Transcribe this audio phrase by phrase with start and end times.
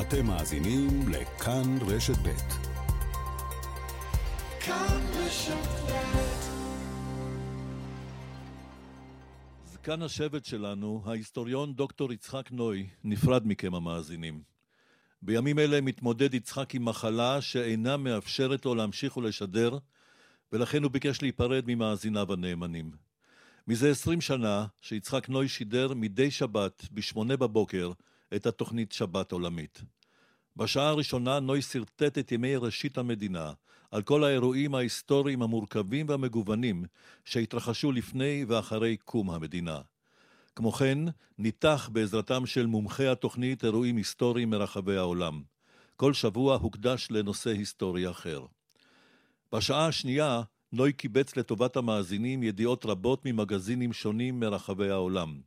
[0.00, 2.28] אתם מאזינים לכאן רשת ב'.
[4.60, 5.00] כאן
[9.64, 14.42] זקן השבט שלנו, ההיסטוריון דוקטור יצחק נוי, נפרד מכם המאזינים.
[15.22, 19.78] בימים אלה מתמודד יצחק עם מחלה שאינה מאפשרת לו להמשיך ולשדר,
[20.52, 22.90] ולכן הוא ביקש להיפרד ממאזיניו הנאמנים.
[23.68, 27.92] מזה עשרים שנה שיצחק נוי שידר מדי שבת בשמונה בבוקר
[28.36, 29.82] את התוכנית שבת עולמית.
[30.56, 33.52] בשעה הראשונה נוי שרטט את ימי ראשית המדינה
[33.90, 36.84] על כל האירועים ההיסטוריים המורכבים והמגוונים
[37.24, 39.80] שהתרחשו לפני ואחרי קום המדינה.
[40.56, 40.98] כמו כן,
[41.38, 45.42] ניתח בעזרתם של מומחי התוכנית אירועים היסטוריים מרחבי העולם.
[45.96, 48.46] כל שבוע הוקדש לנושא היסטורי אחר.
[49.52, 55.40] בשעה השנייה, נוי קיבץ לטובת המאזינים ידיעות רבות ממגזינים שונים מרחבי העולם.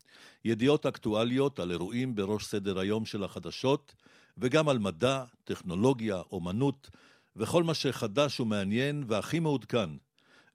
[0.45, 3.95] ידיעות אקטואליות על אירועים בראש סדר היום של החדשות,
[4.37, 6.89] וגם על מדע, טכנולוגיה, אומנות,
[7.35, 9.89] וכל מה שחדש ומעניין והכי מעודכן.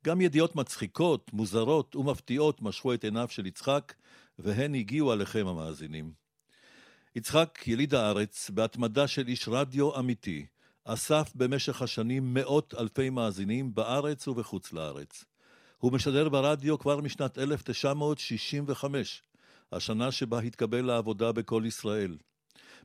[0.04, 3.94] גם ידיעות מצחיקות, מוזרות ומפתיעות משכו את עיניו של יצחק,
[4.38, 6.12] והן הגיעו עליכם המאזינים.
[7.16, 10.46] יצחק, יליד הארץ, בהתמדה של איש רדיו אמיתי,
[10.84, 15.24] אסף במשך השנים מאות אלפי מאזינים בארץ ובחוץ לארץ.
[15.78, 19.22] הוא משדר ברדיו כבר משנת 1965,
[19.72, 22.16] השנה שבה התקבל לעבודה בכל ישראל.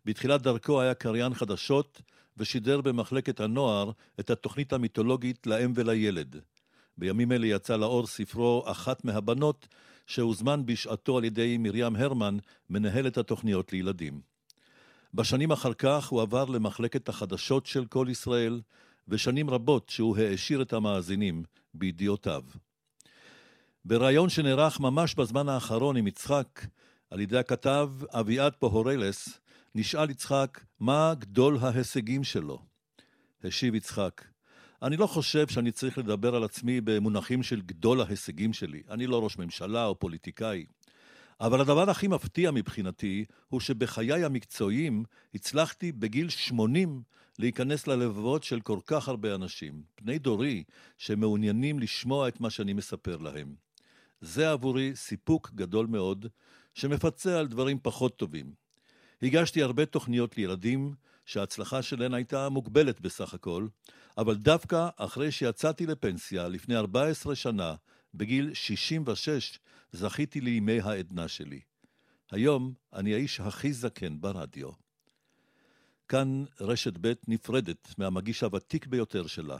[0.05, 2.01] בתחילת דרכו היה קריין חדשות,
[2.37, 6.41] ושידר במחלקת הנוער את התוכנית המיתולוגית לאם ולילד.
[6.97, 9.67] בימים אלה יצא לאור ספרו "אחת מהבנות",
[10.07, 12.37] שהוזמן בשעתו על ידי מרים הרמן,
[12.69, 14.34] מנהלת התוכניות לילדים.
[15.15, 18.61] בשנים אחר כך הוא עבר למחלקת החדשות של כל ישראל,
[19.07, 22.43] ושנים רבות שהוא העשיר את המאזינים בידיעותיו.
[23.85, 26.65] בריאיון שנערך ממש בזמן האחרון עם יצחק,
[27.09, 29.39] על ידי הכתב אביעד פוהורלס,
[29.75, 32.59] נשאל יצחק מה גדול ההישגים שלו.
[33.43, 34.25] השיב יצחק,
[34.81, 38.83] אני לא חושב שאני צריך לדבר על עצמי במונחים של גדול ההישגים שלי.
[38.89, 40.65] אני לא ראש ממשלה או פוליטיקאי.
[41.41, 45.03] אבל הדבר הכי מפתיע מבחינתי, הוא שבחיי המקצועיים
[45.33, 47.01] הצלחתי בגיל 80
[47.39, 50.63] להיכנס ללבבות של כל כך הרבה אנשים, בני דורי,
[50.97, 53.55] שמעוניינים לשמוע את מה שאני מספר להם.
[54.21, 56.27] זה עבורי סיפוק גדול מאוד,
[56.73, 58.53] שמפצה על דברים פחות טובים.
[59.21, 60.93] הגשתי הרבה תוכניות לילדים,
[61.25, 63.67] שההצלחה שלהן הייתה מוגבלת בסך הכל,
[64.17, 67.75] אבל דווקא אחרי שיצאתי לפנסיה לפני 14 שנה,
[68.17, 69.59] בגיל 66,
[69.91, 71.59] זכיתי לימי העדנה שלי.
[72.31, 74.69] היום אני האיש הכי זקן ברדיו.
[76.07, 79.57] כאן רשת ב' נפרדת מהמגיש הוותיק ביותר שלה.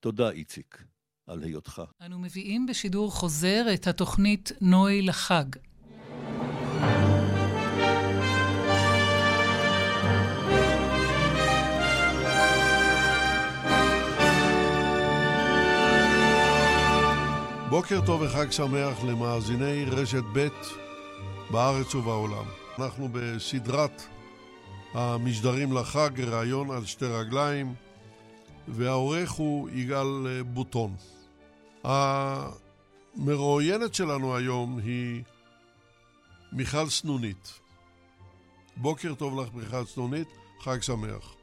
[0.00, 0.84] תודה, איציק,
[1.26, 1.82] על היותך.
[2.06, 5.44] אנו מביאים בשידור חוזר את התוכנית נוי לחג.
[17.70, 20.48] בוקר טוב וחג שמח למאזיני רשת ב'
[21.50, 22.44] בארץ ובעולם.
[22.78, 24.02] אנחנו בסדרת
[24.94, 27.74] המשדרים לחג, ראיון על שתי רגליים,
[28.68, 30.94] והעורך הוא יגאל בוטון.
[33.16, 35.22] המרואיינת שלנו היום היא
[36.52, 37.60] מיכל סנונית.
[38.76, 40.28] בוקר טוב לך, מיכל סנונית,
[40.60, 41.34] חג שמח.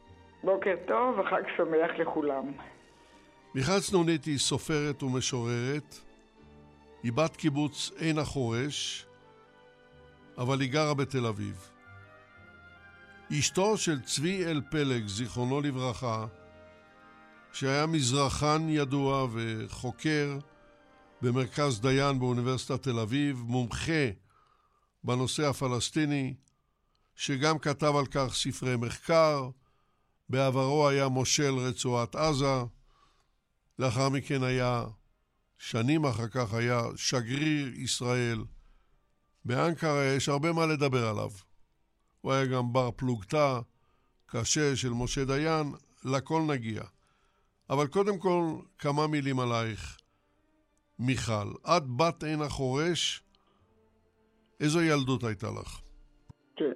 [0.44, 2.52] בוקר טוב וחג שמח לכולם.
[3.56, 6.07] מיכל סנונית היא סופרת ומשוררת,
[7.04, 9.06] היא בת קיבוץ עין החורש,
[10.38, 11.70] אבל היא גרה בתל אביב.
[13.32, 16.26] אשתו של צבי אל פלג, זיכרונו לברכה,
[17.54, 20.40] שהיה מזרחן ידוע וחוקר
[21.22, 24.10] במרכז דיין באוניברסיטת תל אביב, מומחה
[25.04, 26.34] בנושא הפלסטיני,
[27.16, 29.50] שגם כתב על כך ספרי מחקר,
[30.30, 32.64] בעברו היה מושל רצועת עזה,
[33.80, 34.86] לאחר מכן היה
[35.58, 38.38] שנים אחר כך היה שגריר ישראל
[39.46, 41.30] באנקרה, יש הרבה מה לדבר עליו.
[42.22, 43.60] הוא היה גם בר פלוגתא
[44.26, 45.68] קשה של משה דיין,
[46.06, 46.82] לכל נגיע.
[47.70, 48.42] אבל קודם כל,
[48.80, 49.98] כמה מילים עלייך,
[51.00, 51.50] מיכל.
[51.66, 53.24] את בת עין החורש,
[54.60, 55.82] איזו ילדות הייתה לך?
[56.56, 56.74] כן.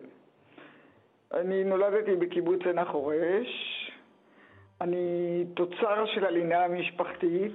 [1.33, 3.47] אני נולדתי בקיבוץ עין החורש.
[4.81, 4.97] אני
[5.55, 7.53] תוצר של הלינה המשפחתית.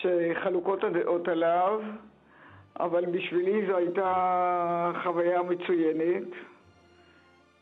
[0.00, 1.80] שחלוקות הדעות עליו,
[2.80, 6.28] אבל בשבילי זו הייתה חוויה מצוינת,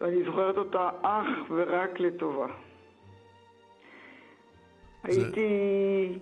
[0.01, 2.47] ואני זוכרת אותה אך ורק לטובה.
[5.09, 5.23] זה...
[5.23, 6.19] הייתי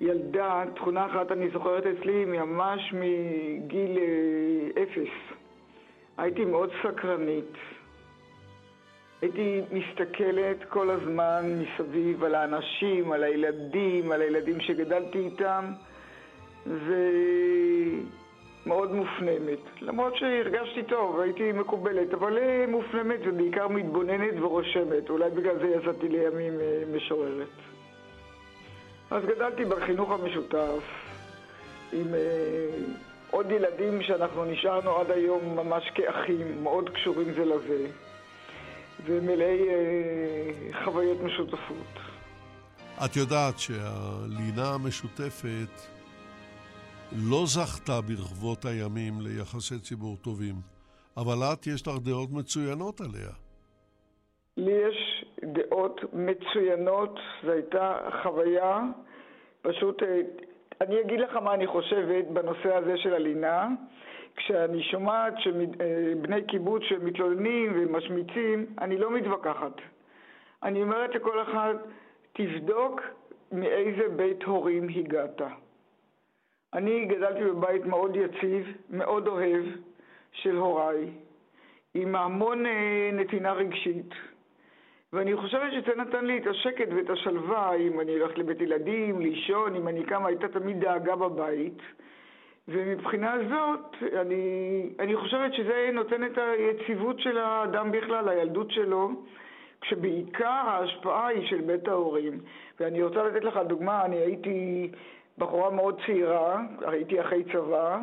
[0.00, 5.12] ילדה, תכונה אחת אני זוכרת אצלי ממש מגיל אה, אפס.
[6.18, 7.52] הייתי מאוד סקרנית.
[9.22, 15.64] הייתי מסתכלת כל הזמן מסביב על האנשים, על הילדים, על הילדים שגדלתי איתם,
[18.66, 19.58] ומאוד מופנמת.
[19.80, 22.38] למרות שהרגשתי טוב, הייתי מקובלת, אבל
[22.68, 25.10] מופנמת ובעיקר מתבוננת ורושמת.
[25.10, 27.48] אולי בגלל זה יצאתי לימים אה, משוררת.
[29.10, 30.82] אז גדלתי בחינוך המשותף
[31.92, 32.68] עם אה,
[33.30, 37.86] עוד ילדים שאנחנו נשארנו עד היום ממש כאחים, מאוד קשורים זה לזה.
[39.04, 42.00] ומלאי אה, חוויות משותפות.
[43.04, 45.72] את יודעת שהלינה המשותפת
[47.12, 50.54] לא זכתה ברחבות הימים ליחסי ציבור טובים,
[51.16, 53.30] אבל את, יש לך דעות מצוינות עליה.
[54.56, 58.80] לי יש דעות מצוינות, זו הייתה חוויה,
[59.62, 60.20] פשוט, אה,
[60.80, 63.68] אני אגיד לך מה אני חושבת בנושא הזה של הלינה.
[64.36, 69.72] כשאני שומעת שבני קיבוץ שמתלוננים ומשמיצים, אני לא מתווכחת.
[70.62, 71.74] אני אומרת לכל אחד,
[72.32, 73.00] תבדוק
[73.52, 75.42] מאיזה בית הורים הגעת.
[76.74, 79.64] אני גדלתי בבית מאוד יציב, מאוד אוהב,
[80.32, 81.10] של הוריי,
[81.94, 84.14] עם המון אה, נתינה רגשית.
[85.12, 89.76] ואני חושבת שזה נתן לי את השקט ואת השלווה, אם אני הולכת לבית ילדים, לישון,
[89.76, 91.78] אם אני קמה, הייתה תמיד דאגה בבית.
[92.72, 99.10] ומבחינה זאת, אני, אני חושבת שזה נותן את היציבות של האדם בכלל, הילדות שלו,
[99.80, 102.40] כשבעיקר ההשפעה היא של בית ההורים.
[102.80, 104.88] ואני רוצה לתת לך דוגמה, אני הייתי
[105.38, 107.98] בחורה מאוד צעירה, הייתי אחרי צבא,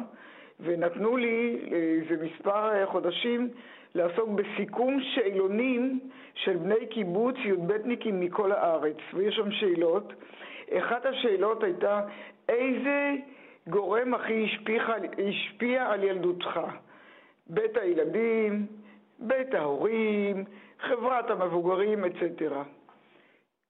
[0.60, 3.50] ונתנו לי איזה מספר חודשים
[3.96, 6.00] לעסוק בסיכום שאלונים
[6.34, 10.14] של בני קיבוץ י"בניקים מכל הארץ, ויש שם שאלות.
[10.78, 12.02] אחת השאלות הייתה
[12.50, 13.16] איזה
[13.70, 14.84] גורם הכי השפיע,
[15.30, 16.60] השפיע על ילדותך?
[17.48, 18.68] בית הילדים,
[19.20, 20.46] בית ההורים,
[20.80, 22.64] חברת המבוגרים, אצטרה.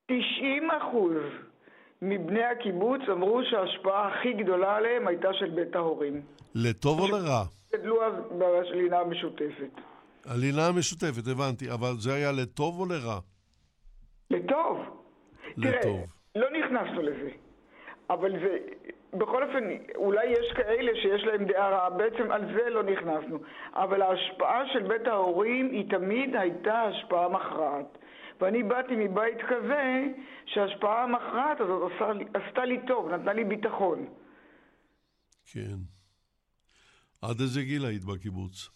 [0.06, 1.18] 90 אחוז
[2.02, 6.22] מבני הקיבוץ אמרו שההשפעה הכי גדולה עליהם הייתה של בית ההורים.
[6.56, 7.44] לטוב או לרע?
[7.74, 8.14] גדלו אז
[8.72, 9.72] בלינה המשותפת.
[10.26, 13.20] הלינה המשותפת, הבנתי, אבל זה היה לטוב או לרע?
[14.32, 14.78] לטוב.
[15.58, 15.82] לטוב.
[15.82, 16.06] תראה,
[16.36, 17.30] לא נכנסנו לזה,
[18.10, 18.58] אבל זה,
[19.14, 19.64] בכל אופן,
[19.96, 23.40] אולי יש כאלה שיש להם דעה רעה, בעצם על זה לא נכנסנו.
[23.74, 27.98] אבל ההשפעה של בית ההורים היא תמיד הייתה השפעה מכרעת.
[28.42, 30.04] ואני באתי מבית כזה
[30.46, 34.06] שההשפעה המכרעת הזאת עשה, עשתה לי טוב, נתנה לי ביטחון.
[35.54, 35.78] כן.
[37.22, 38.70] עד איזה גיל היית בקיבוץ?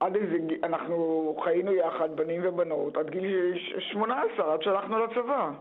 [0.00, 3.58] עד איזה גיל, אנחנו חיינו יחד, בנים ובנות, עד גיל
[3.92, 5.52] 18, עד שהלכנו לצבא.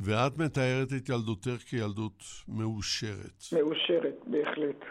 [0.00, 3.42] ואת מתארת את ילדותך כילדות מאושרת.
[3.52, 4.84] מאושרת, בהחלט.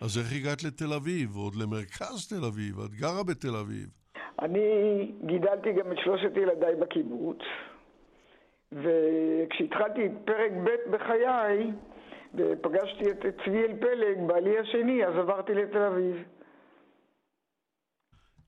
[0.00, 2.80] אז איך הגעת לתל אביב, ועוד למרכז תל אביב?
[2.80, 3.86] את גרה בתל אביב.
[4.42, 4.68] אני
[5.26, 7.38] גידלתי גם את שלושת ילדיי בקיבוץ,
[8.72, 11.70] וכשהתחלתי את פרק ב' בחיי,
[12.34, 16.16] ופגשתי את צביאל פלג, בעלי השני, אז עברתי לתל אביב.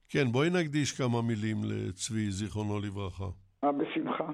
[0.08, 3.24] כן, בואי נקדיש כמה מילים לצבי, זיכרונו לברכה.
[3.64, 4.32] אה, בשמחה.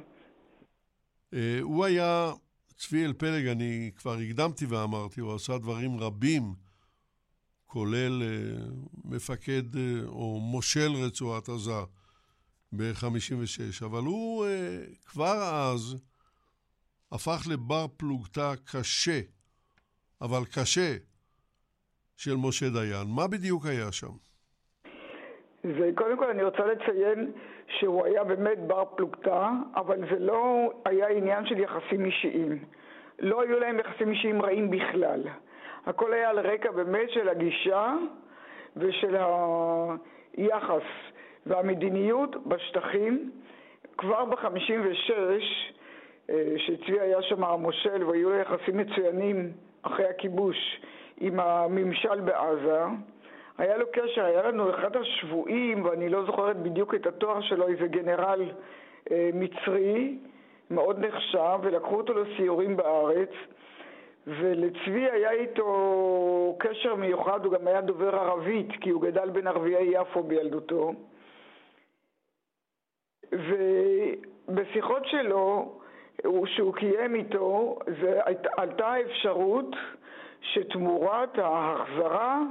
[1.35, 2.33] אה, הוא היה,
[2.77, 6.43] צבי אלפלג, אני כבר הקדמתי ואמרתי, הוא עשה דברים רבים,
[7.67, 8.67] כולל אה,
[9.05, 11.81] מפקד אה, או מושל רצועת עזה
[12.73, 14.47] ב-56, אבל הוא
[15.07, 15.97] כבר אז
[17.13, 19.21] הפך לבר פלוגתא קשה,
[20.21, 20.97] אבל קשה,
[22.17, 23.07] של משה דיין.
[23.07, 24.13] מה בדיוק היה שם?
[25.65, 27.33] וקודם כל אני רוצה לציין
[27.69, 32.59] שהוא היה באמת בר פלוגתא, אבל זה לא היה עניין של יחסים אישיים.
[33.19, 35.23] לא היו להם יחסים אישיים רעים בכלל.
[35.87, 37.95] הכל היה על רקע באמת של הגישה
[38.77, 39.17] ושל
[40.37, 40.83] היחס
[41.47, 43.31] והמדיניות בשטחים.
[43.99, 45.11] כבר ב-56,
[46.31, 49.53] אה, שצבי היה שם המושל והיו לו יחסים מצוינים
[49.83, 50.81] אחרי הכיבוש
[51.21, 52.85] עם הממשל בעזה,
[53.59, 57.87] היה לו קשר, היה לנו אחד השבויים, ואני לא זוכרת בדיוק את התואר שלו, איזה
[57.87, 58.43] גנרל
[59.11, 60.19] אה, מצרי,
[60.71, 63.31] מאוד נחשב, ולקחו אותו לסיורים בארץ,
[64.27, 70.01] ולצבי היה איתו קשר מיוחד, הוא גם היה דובר ערבית, כי הוא גדל בין ערביי
[70.01, 70.93] יפו בילדותו.
[73.33, 75.73] ובשיחות שלו,
[76.47, 78.21] שהוא קיים איתו, זה,
[78.57, 79.77] עלתה האפשרות
[80.41, 82.43] שתמורת ההחזרה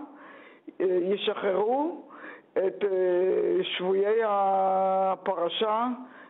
[1.14, 2.10] ישחררו
[2.52, 5.88] את אה, שבויי הפרשה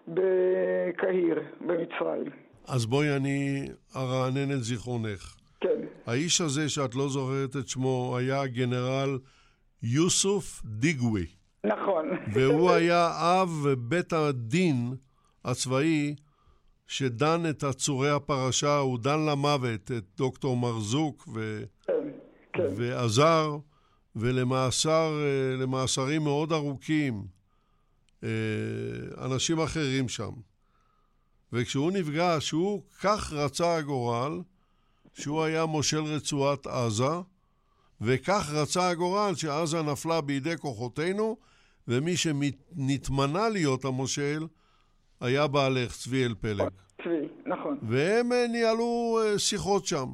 [0.07, 2.31] בקהיר, במצרים.
[2.67, 5.35] אז בואי אני ארענן את זיכרונך.
[5.59, 5.81] כן.
[6.05, 9.19] האיש הזה שאת לא זוכרת את שמו היה הגנרל
[9.83, 11.25] יוסוף דיגווי.
[11.63, 12.09] נכון.
[12.33, 14.95] והוא היה אב בית הדין
[15.45, 16.15] הצבאי
[16.87, 21.63] שדן את עצורי הפרשה, הוא דן למוות את דוקטור מרזוק ו...
[21.87, 21.93] כן,
[22.53, 22.63] כן.
[22.75, 23.57] ועזר,
[24.15, 27.23] ולמאסרים מאוד ארוכים,
[28.23, 28.29] אה,
[29.25, 30.31] אנשים אחרים שם.
[31.53, 34.41] וכשהוא נפגש, הוא, כך רצה הגורל,
[35.13, 37.19] שהוא היה מושל רצועת עזה,
[38.01, 41.37] וכך רצה הגורל שעזה נפלה בידי כוחותינו,
[41.87, 44.47] ומי שנתמנה להיות המושל
[45.21, 46.69] היה בעלך, צבי אלפלג.
[47.03, 47.77] צבי, נכון.
[47.81, 50.07] והם אה, ניהלו אה, שיחות שם.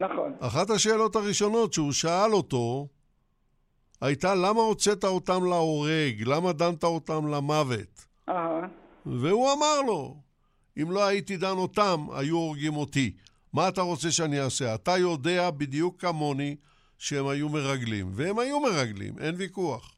[0.00, 0.32] נכון.
[0.40, 2.88] אחת השאלות הראשונות שהוא שאל אותו
[4.00, 6.22] הייתה למה הוצאת אותם להורג?
[6.26, 8.06] למה דנת אותם למוות?
[9.06, 10.16] והוא אמר לו,
[10.82, 13.12] אם לא הייתי דן אותם, היו הורגים אותי.
[13.52, 14.74] מה אתה רוצה שאני אעשה?
[14.74, 16.56] אתה יודע בדיוק כמוני
[16.98, 18.10] שהם היו מרגלים.
[18.14, 19.94] והם היו מרגלים, אין ויכוח.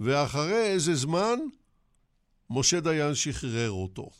[0.00, 1.38] ואחרי איזה זמן,
[2.50, 4.10] משה דיין שחרר אותו.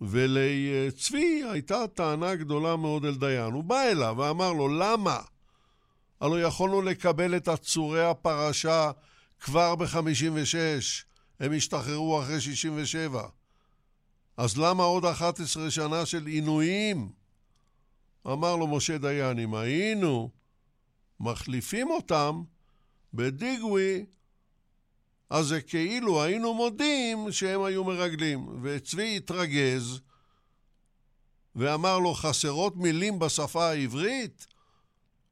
[0.00, 3.52] ולצבי הייתה טענה גדולה מאוד אל דיין.
[3.52, 5.20] הוא בא אליו ואמר לו, למה?
[6.22, 8.90] הלא יכולנו לקבל את עצורי הפרשה
[9.40, 10.56] כבר ב-56,
[11.40, 13.28] הם השתחררו אחרי 67.
[14.36, 17.08] אז למה עוד 11 שנה של עינויים?
[18.26, 20.30] אמר לו משה דיין, אם היינו
[21.20, 22.42] מחליפים אותם
[23.14, 24.06] בדיגווי,
[25.30, 28.60] אז זה כאילו היינו מודים שהם היו מרגלים.
[28.62, 30.00] וצבי התרגז
[31.56, 34.51] ואמר לו, חסרות מילים בשפה העברית?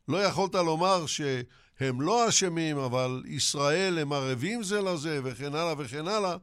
[0.09, 6.09] לא יכולת לומר שהם לא אשמים, אבל ישראל הם ערבים זה לזה, וכן הלאה וכן
[6.09, 6.37] הלאה.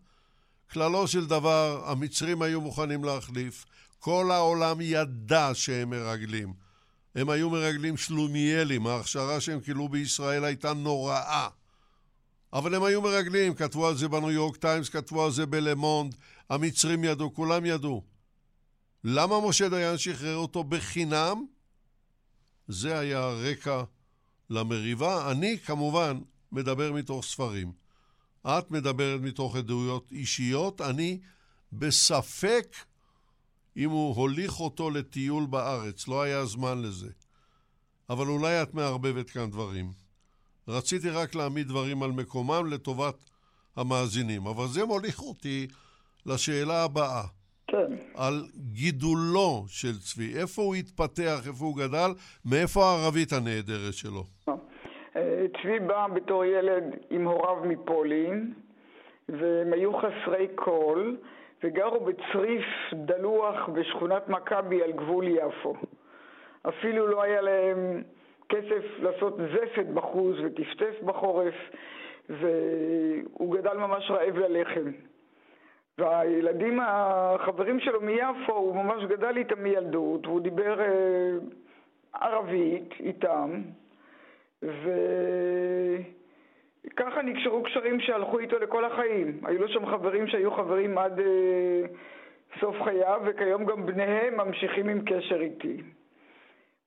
[0.72, 3.66] כללו של דבר, המצרים היו מוכנים להחליף.
[4.00, 6.54] כל העולם ידע שהם מרגלים.
[7.16, 11.48] הם היו מרגלים שלומיאלים, ההכשרה שהם קיבלו בישראל הייתה נוראה.
[12.54, 16.16] אבל הם היו מרגלים, כתבו על זה בניו יורק טיימס, כתבו על זה בלמונד,
[16.50, 18.04] המצרים ידעו, כולם ידעו.
[19.04, 21.46] למה משה דיין שחרר אותו בחינם?
[22.68, 23.84] זה היה הרקע
[24.50, 25.32] למריבה.
[25.32, 26.20] אני כמובן
[26.52, 27.72] מדבר מתוך ספרים.
[28.48, 31.20] את מדברת מתוך עדויות אישיות, אני
[31.74, 32.76] בספק
[33.78, 37.10] אם הוא הוליך אותו לטיול בארץ, לא היה זמן לזה.
[38.10, 39.94] אבל אולי את מערבבת כאן דברים.
[40.68, 43.30] רציתי רק להעמיד דברים על מקומם לטובת
[43.76, 45.68] המאזינים, אבל זה מוליך אותי
[46.26, 47.28] לשאלה הבאה.
[47.68, 47.92] כן.
[48.16, 48.34] על
[48.74, 52.12] גידולו של צבי, איפה הוא התפתח, איפה הוא גדל,
[52.46, 54.24] מאיפה הערבית הנהדרת שלו.
[55.16, 58.54] אה, צבי בא בתור ילד עם הוריו מפולין,
[59.30, 61.18] והם היו חסרי קול,
[61.64, 65.74] וגרו בצריף דלוח בשכונת מכבי על גבול יפו.
[66.70, 68.04] אפילו לא היה להם
[68.50, 71.56] כסף לעשות זפת בחוץ וטפטף בחורף,
[72.30, 74.92] והוא גדל ממש רעב ללחם.
[75.98, 81.38] והילדים, החברים שלו מיפו, הוא ממש גדל איתם מילדות, והוא דיבר אה,
[82.14, 83.62] ערבית איתם,
[84.62, 84.82] וככה
[87.24, 89.40] נקשרו קשרים שהלכו איתו לכל החיים.
[89.44, 91.26] היו לו שם חברים שהיו חברים עד אה,
[92.60, 95.82] סוף חייו, וכיום גם בניהם ממשיכים עם קשר איתי.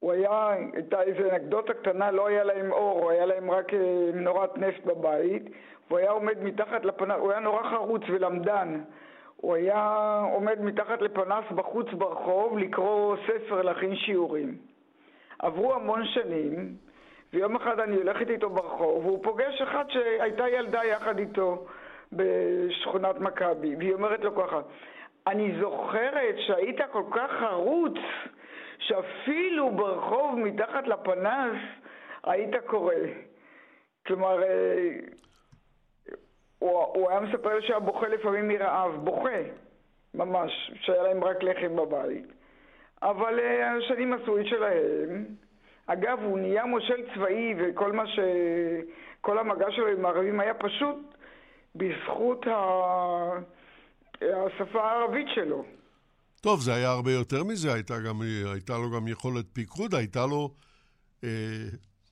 [0.00, 4.58] הוא היה, הייתה איזו אנקדוטה קטנה, לא היה להם אור, היה להם רק אה, נורת
[4.58, 5.42] נפט בבית,
[5.88, 8.80] הוא היה עומד מתחת לפנס, הוא היה נורא חרוץ ולמדן.
[9.36, 14.56] הוא היה עומד מתחת לפנס בחוץ ברחוב לקרוא ספר, להכין שיעורים.
[15.38, 16.74] עברו המון שנים,
[17.32, 21.66] ויום אחד אני הולכת איתו ברחוב, והוא פוגש אחת שהייתה ילדה יחד איתו
[22.12, 24.60] בשכונת מכבי, והיא אומרת לו ככה,
[25.26, 27.94] אני זוכרת שהיית כל כך חרוץ,
[28.80, 31.58] שאפילו ברחוב מתחת לפנס
[32.24, 32.94] היית קורא.
[34.06, 34.96] כלומר, אה,
[36.58, 39.40] הוא, הוא היה מספר שהיה בוכה לפעמים מרעב, בוכה,
[40.14, 42.26] ממש, שהיה להם רק לחם בבית.
[43.02, 45.24] אבל אה, השנים עשו את שלהם.
[45.86, 48.18] אגב, הוא נהיה מושל צבאי וכל מה ש...
[49.20, 50.96] כל המגע שלו עם הערבים היה פשוט
[51.74, 52.60] בזכות ה...
[54.22, 55.64] השפה הערבית שלו.
[56.40, 58.16] טוב, זה היה הרבה יותר מזה, הייתה, גם,
[58.52, 60.50] הייתה לו גם יכולת פיקוד, הייתה לו
[61.24, 61.28] אה,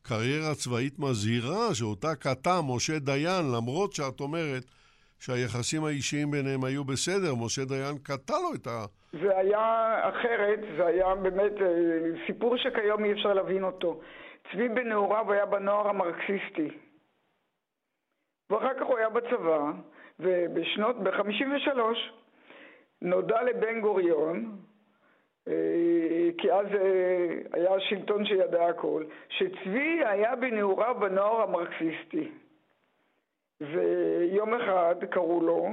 [0.03, 4.65] קריירה צבאית מזהירה שאותה קטע משה דיין, למרות שאת אומרת
[5.19, 8.87] שהיחסים האישיים ביניהם היו בסדר, משה דיין קטע לו את ה...
[9.13, 14.01] זה היה אחרת, זה היה באמת אה, סיפור שכיום אי אפשר להבין אותו.
[14.53, 16.69] צבי בנעוריו היה בנוער המרקסיסטי.
[18.51, 19.71] ואחר כך הוא היה בצבא,
[20.21, 21.79] ובשנות, ב-53
[23.03, 24.59] נודע לבן גוריון
[25.49, 32.29] אה, כי אז אה, היה שלטון שידע הכל, שצבי היה בנעוריו בנוער המרקסיסטי.
[33.61, 35.67] ויום אחד קראו לו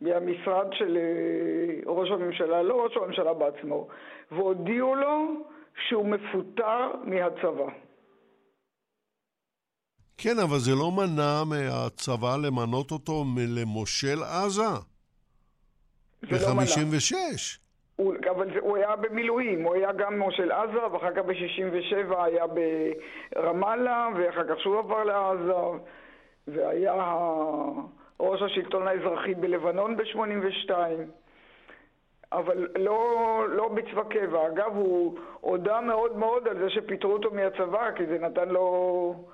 [0.00, 3.88] מהמשרד של אה, ראש הממשלה, לא ראש הממשלה בעצמו,
[4.30, 5.44] והודיעו לו
[5.88, 7.72] שהוא מפוטר מהצבא.
[10.18, 14.95] כן, אבל זה לא מנע מהצבא למנות אותו למושל עזה.
[16.22, 17.14] ב-56.
[17.98, 22.44] לא אבל זה, הוא היה במילואים, הוא היה גם מושל עזה, ואחר כך ב-67 היה
[23.36, 25.52] ברמאללה, ואחר כך שוב עבר לעזה,
[26.48, 26.94] והיה
[28.20, 30.70] ראש השלטון האזרחי בלבנון ב-82.
[32.32, 34.46] אבל לא, לא בצבא קבע.
[34.46, 39.26] אגב, הוא הודה מאוד מאוד על זה שפיטרו אותו מהצבא, כי זה נתן לו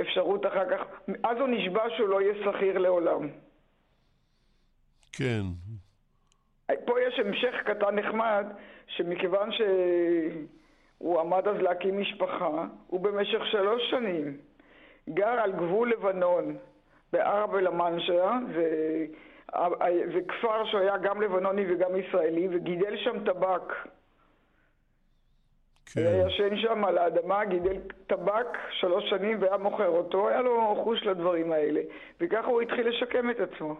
[0.00, 0.80] אפשרות אחר כך.
[1.24, 3.28] אז הוא נשבע שהוא לא יהיה שכיר לעולם.
[5.12, 5.42] כן.
[6.84, 8.46] פה יש המשך קטן נחמד,
[8.86, 14.36] שמכיוון שהוא עמד אז להקים משפחה, הוא במשך שלוש שנים
[15.08, 16.56] גר על גבול לבנון,
[17.12, 19.06] בערב אל-מנשה, זה,
[20.14, 23.72] זה כפר שהיה גם לבנוני וגם ישראלי, וגידל שם טבק.
[25.94, 26.26] כן.
[26.26, 27.76] ישן שם על האדמה, גידל
[28.06, 31.80] טבק שלוש שנים והיה מוכר אותו, היה לו חוש לדברים האלה.
[32.20, 33.76] וככה הוא התחיל לשקם את עצמו.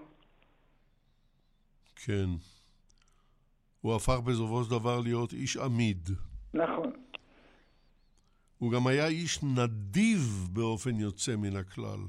[2.06, 2.51] כן.
[3.82, 6.08] הוא הפך בסופו של דבר להיות איש עמיד.
[6.54, 6.92] נכון.
[8.58, 12.02] הוא גם היה איש נדיב באופן יוצא מן הכלל.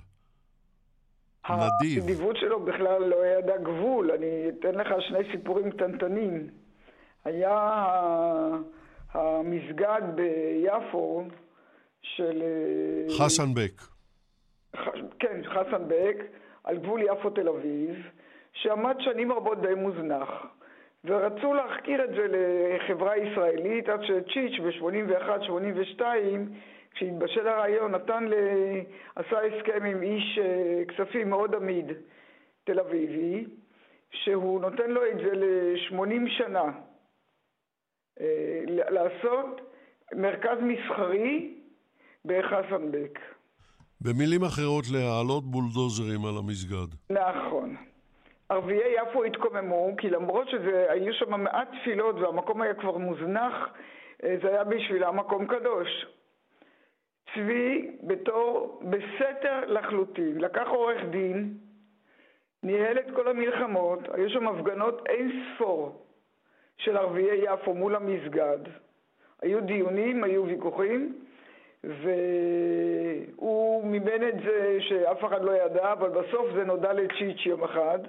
[1.49, 2.03] נדיב.
[2.03, 4.11] הנדיבות שלו בכלל לא ידע גבול.
[4.11, 6.49] אני אתן לך שני סיפורים קטנטנים.
[7.25, 7.79] היה
[9.11, 11.23] המסגד ביפו
[12.01, 12.43] של...
[12.43, 13.81] אה, חסן בק.
[15.19, 16.17] כן, חסן בק,
[16.63, 17.95] על גבול יפו-תל אביב,
[18.53, 20.29] שעמד שנים רבות די מוזנח.
[21.05, 26.01] ורצו להחכיר את זה לחברה ישראלית עד שצ'יץ' ב-81-82
[26.93, 28.33] כשהתבשל הרעיון נתן ל...
[29.15, 31.85] עשה הסכם עם איש אה, כספים מאוד עמיד
[32.63, 33.45] תל אביבי
[34.11, 36.63] שהוא נותן לו את זה ל-80 שנה
[38.21, 39.61] אה, לעשות
[40.15, 41.53] מרכז מסחרי
[42.25, 43.19] בחסנבק.
[44.01, 46.87] במילים אחרות, להעלות בולדוזרים על המסגד.
[47.09, 47.75] נכון.
[48.53, 53.73] ערביי יפו התקוממו, כי למרות שהיו שם מעט תפילות והמקום היה כבר מוזנח,
[54.23, 56.05] אה, זה היה בשבילם מקום קדוש.
[57.33, 61.53] צבי, בתור בסתר לחלוטין, לקח עורך דין,
[62.63, 66.05] ניהל את כל המלחמות, היו שם הפגנות אין ספור
[66.77, 68.59] של ערביי יפו מול המסגד.
[69.41, 71.19] היו דיונים, היו ויכוחים,
[71.83, 77.99] והוא מימן את זה שאף אחד לא ידע, אבל בסוף זה נודע לצ'יץ' יום אחד.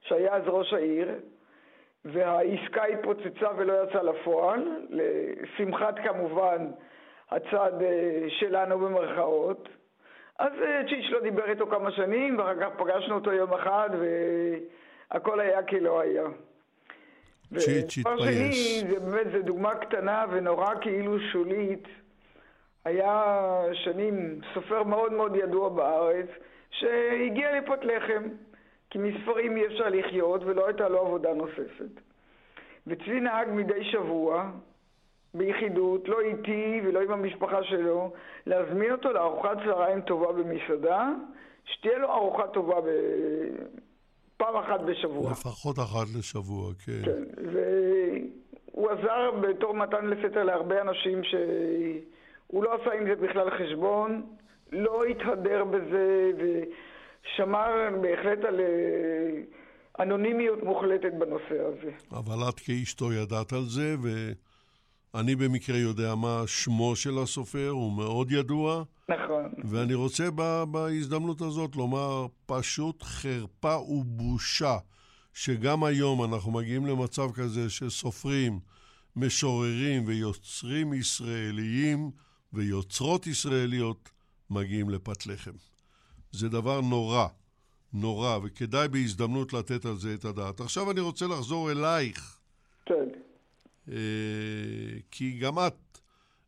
[0.00, 1.08] שהיה אז ראש העיר,
[2.04, 6.66] והעסקה התפוצצה ולא יצאה לפועל, לשמחת כמובן
[7.30, 9.68] הצד אה, שלנו במרכאות.
[10.38, 13.90] אז אה, צ'יץ' לא דיבר איתו כמה שנים, ואחר כך פגשנו אותו יום אחד,
[15.10, 16.24] והכל היה כלא היה.
[17.56, 18.84] צ'יץ' התפייס.
[18.84, 21.88] שני, זה באמת, זו דוגמה קטנה ונורא כאילו שולית.
[22.84, 23.34] היה
[23.72, 26.26] שנים סופר מאוד מאוד ידוע בארץ,
[26.70, 28.22] שהגיע לפות לחם.
[28.90, 32.00] כי מספרים אי אפשר לחיות ולא הייתה לו עבודה נוספת.
[32.86, 34.50] וצבי נהג מדי שבוע,
[35.34, 38.12] ביחידות, לא איתי ולא עם המשפחה שלו,
[38.46, 41.08] להזמין אותו לארוחת צהריים טובה במסעדה,
[41.64, 42.86] שתהיה לו ארוחה טובה ב...
[44.36, 45.30] פעם אחת בשבוע.
[45.30, 46.92] לפחות אחת לשבוע, כן.
[47.04, 47.22] כן,
[47.52, 54.22] והוא עזר בתור מתן לסתר להרבה אנשים שהוא לא עשה עם זה בכלל חשבון,
[54.72, 56.32] לא התהדר בזה.
[57.36, 57.70] שמר
[58.02, 59.42] בהחלט על אה,
[60.02, 61.90] אנונימיות מוחלטת בנושא הזה.
[62.12, 68.32] אבל את כאשתו ידעת על זה, ואני במקרה יודע מה שמו של הסופר, הוא מאוד
[68.32, 68.84] ידוע.
[69.08, 69.52] נכון.
[69.64, 70.24] ואני רוצה
[70.70, 74.76] בהזדמנות הזאת לומר פשוט חרפה ובושה
[75.34, 78.60] שגם היום אנחנו מגיעים למצב כזה שסופרים,
[79.16, 82.10] משוררים ויוצרים ישראליים
[82.52, 84.10] ויוצרות ישראליות
[84.50, 85.52] מגיעים לפת לחם.
[86.32, 87.26] זה דבר נורא,
[87.92, 90.60] נורא, וכדאי בהזדמנות לתת על זה את הדעת.
[90.60, 92.38] עכשיו אני רוצה לחזור אלייך.
[92.86, 93.08] כן.
[93.88, 93.94] אה,
[95.10, 95.98] כי גם את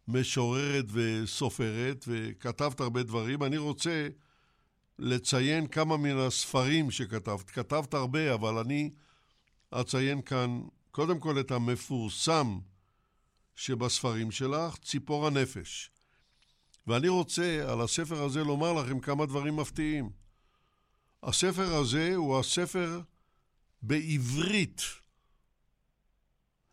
[0.09, 3.43] משוררת וסופרת, וכתבת הרבה דברים.
[3.43, 4.09] אני רוצה
[4.99, 7.51] לציין כמה מן הספרים שכתבת.
[7.51, 8.90] כתבת הרבה, אבל אני
[9.71, 12.59] אציין כאן קודם כל את המפורסם
[13.55, 15.90] שבספרים שלך, ציפור הנפש.
[16.87, 20.11] ואני רוצה על הספר הזה לומר לכם כמה דברים מפתיעים.
[21.23, 23.01] הספר הזה הוא הספר
[23.83, 24.83] בעברית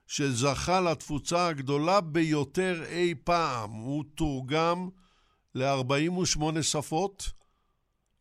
[0.07, 3.71] שזכה לתפוצה הגדולה ביותר אי פעם.
[3.71, 4.89] הוא תורגם
[5.55, 7.29] ל-48 שפות,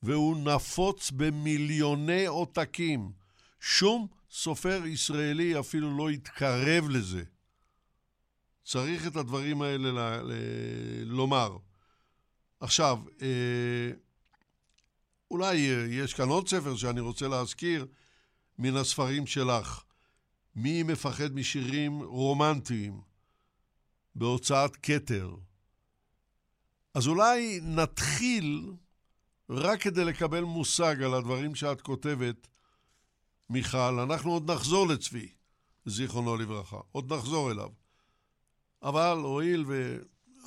[0.02, 3.12] והוא נפוץ במיליוני עותקים.
[3.60, 7.24] שום סופר ישראלי אפילו לא יתקרב לזה.
[8.64, 11.56] צריך את הדברים האלה ל- ל- לומר.
[12.60, 13.90] עכשיו, אה,
[15.30, 15.54] אולי
[15.90, 17.86] יש כאן עוד ספר שאני רוצה להזכיר
[18.58, 19.82] מן הספרים שלך.
[20.56, 23.00] מי מפחד משירים רומנטיים
[24.14, 25.34] בהוצאת כתר?
[26.94, 28.72] אז אולי נתחיל,
[29.50, 32.46] רק כדי לקבל מושג על הדברים שאת כותבת,
[33.50, 35.28] מיכל, אנחנו עוד נחזור לצבי,
[35.86, 37.70] זיכרונו לברכה, עוד נחזור אליו.
[38.82, 39.64] אבל הואיל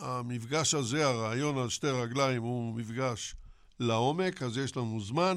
[0.01, 3.35] והמפגש הזה, הרעיון על שתי רגליים, הוא מפגש
[3.79, 5.35] לעומק, אז יש לנו זמן.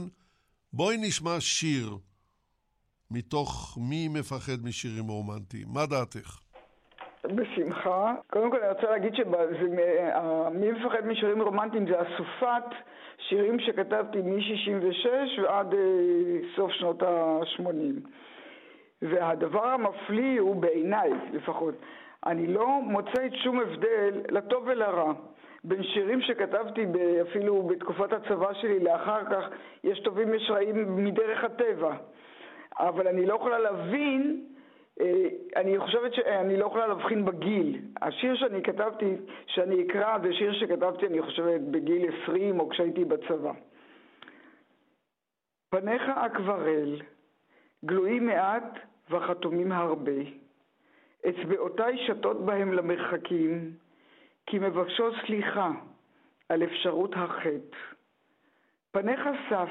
[0.73, 1.97] בואי נשמע שיר
[3.11, 5.67] מתוך מי מפחד משירים רומנטיים.
[5.75, 6.39] מה דעתך?
[7.25, 8.15] בשמחה.
[8.31, 12.65] קודם כל אני רוצה להגיד שמי מפחד משירים רומנטיים זה אסופת
[13.29, 15.81] שירים שכתבתי מ-66 ועד אה,
[16.57, 18.09] סוף שנות ה-80.
[19.03, 21.75] והדבר המפליא הוא בעיניי לפחות,
[22.27, 25.13] אני לא מוצאת שום הבדל לטוב ולרע.
[25.65, 26.87] בין שירים שכתבתי
[27.23, 29.49] אפילו בתקופת הצבא שלי לאחר כך,
[29.85, 31.97] יש טובים יש רעים מדרך הטבע.
[32.79, 34.45] אבל אני לא יכולה להבין,
[35.01, 37.81] אה, אני חושבת שאני לא יכולה להבחין בגיל.
[38.03, 43.53] השיר שאני כתבתי, שאני אקרא, זה שיר שכתבתי, אני חושבת, בגיל 20 או כשהייתי בצבא.
[45.71, 47.01] פניך אקברל,
[47.85, 48.79] גלויים מעט
[49.11, 50.42] וחתומים הרבה.
[51.29, 53.77] אצבעותיי שתות בהם למרחקים,
[54.47, 55.71] כי מבקשות סליחה
[56.49, 57.77] על אפשרות החטא.
[58.91, 59.71] פניך סף,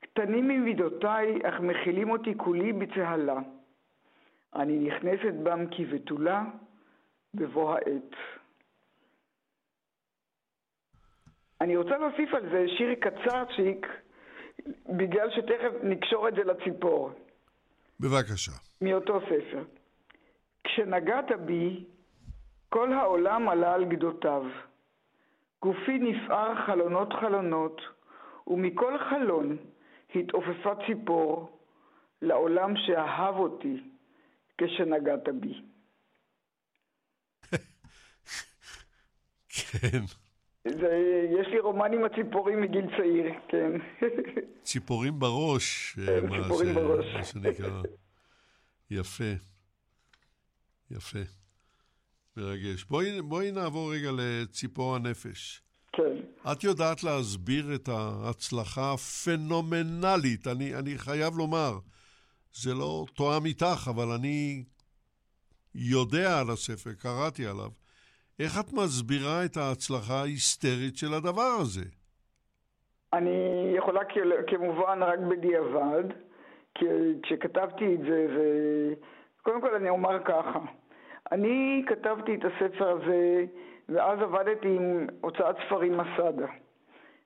[0.00, 3.38] קטנים ממידותיי, אך מכילים אותי כולי בצהלה.
[4.54, 6.44] אני נכנסת בם כבתולה
[7.34, 8.14] בבוא העת.
[11.60, 13.86] אני רוצה להוסיף על זה שיר קצרצ'יק,
[14.88, 17.10] בגלל שתכף נקשור את זה לציפור.
[18.00, 18.52] בבקשה.
[18.80, 19.62] מאותו ספר.
[20.66, 21.84] כשנגעת בי,
[22.68, 24.42] כל העולם עלה על גדותיו.
[25.62, 27.80] גופי נפער חלונות חלונות,
[28.46, 29.56] ומכל חלון
[30.14, 31.58] התעופפה ציפור
[32.22, 33.76] לעולם שאהב אותי
[34.58, 35.62] כשנגעת בי.
[39.48, 40.00] כן.
[40.68, 43.72] זה, יש לי רומן עם הציפורים מגיל צעיר, כן.
[44.62, 45.96] ציפורים בראש.
[46.06, 47.14] כן, ציפורים בראש.
[47.14, 47.82] מה שנקרא.
[48.90, 49.55] יפה.
[50.90, 51.18] יפה.
[52.36, 52.84] מרגש.
[52.84, 55.62] בואי, בואי נעבור רגע לציפור הנפש.
[55.92, 56.16] כן.
[56.52, 61.72] את יודעת להסביר את ההצלחה הפנומנלית, אני, אני חייב לומר,
[62.52, 64.64] זה לא תואם איתך, אבל אני
[65.74, 67.70] יודע על הספר, קראתי עליו.
[68.38, 71.84] איך את מסבירה את ההצלחה ההיסטרית של הדבר הזה?
[73.12, 74.00] אני יכולה
[74.46, 76.04] כמובן רק בדיעבד,
[76.74, 76.84] כי
[77.22, 78.94] כשכתבתי את זה, זה...
[79.46, 80.58] קודם כל אני אומר ככה,
[81.32, 83.44] אני כתבתי את הספר הזה
[83.88, 86.46] ואז עבדתי עם הוצאת ספרים מסדה.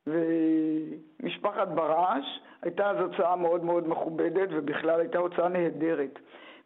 [0.06, 6.18] ומשפחת ברש הייתה אז הוצאה מאוד מאוד מכובדת ובכלל הייתה הוצאה נהדרת.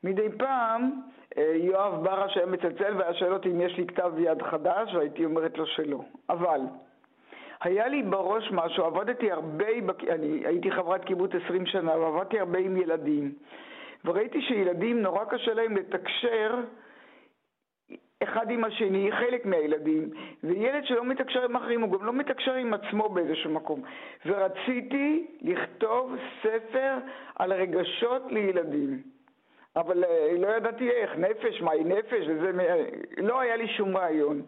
[0.05, 0.91] מדי פעם
[1.39, 5.25] אה, יואב ברש היה מצלצל והיה שואל אותי אם יש לי כתב יד חדש והייתי
[5.25, 6.01] אומרת לו שלא.
[6.29, 6.61] אבל
[7.61, 9.67] היה לי בראש משהו, עבדתי הרבה,
[10.09, 13.33] אני הייתי חברת קיבוץ 20 שנה ועבדתי הרבה עם ילדים
[14.05, 16.61] וראיתי שילדים נורא קשה להם לתקשר
[18.23, 20.11] אחד עם השני, חלק מהילדים,
[20.45, 23.83] וילד שלא מתקשר עם אחרים, הוא גם לא מתקשר עם עצמו באיזשהו מקום.
[24.27, 26.95] ורציתי לכתוב ספר
[27.37, 29.03] על רגשות לילדים.
[29.77, 32.51] אבל אה, לא ידעתי איך, נפש, מהי נפש, וזה,
[33.19, 34.43] לא היה לי שום רעיון.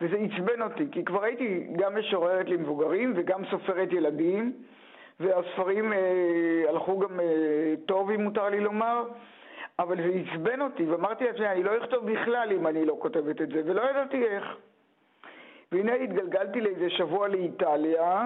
[0.00, 4.52] וזה עצבן אותי, כי כבר הייתי גם משוררת למבוגרים וגם סופרת ילדים,
[5.20, 9.04] והספרים אה, הלכו גם אה, טוב, אם מותר לי לומר.
[9.78, 13.48] אבל זה עצבן אותי, ואמרתי לעצמי, אני לא אכתוב בכלל אם אני לא כותבת את
[13.48, 14.56] זה, ולא ידעתי איך.
[15.72, 18.22] והנה התגלגלתי לאיזה שבוע לאיטליה,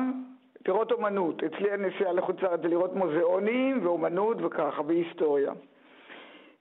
[0.68, 1.42] לראות אומנות.
[1.44, 5.52] אצלי הנסיעה לחוץ לארץ זה לראות מוזיאונים ואומנות וככה, והיסטוריה.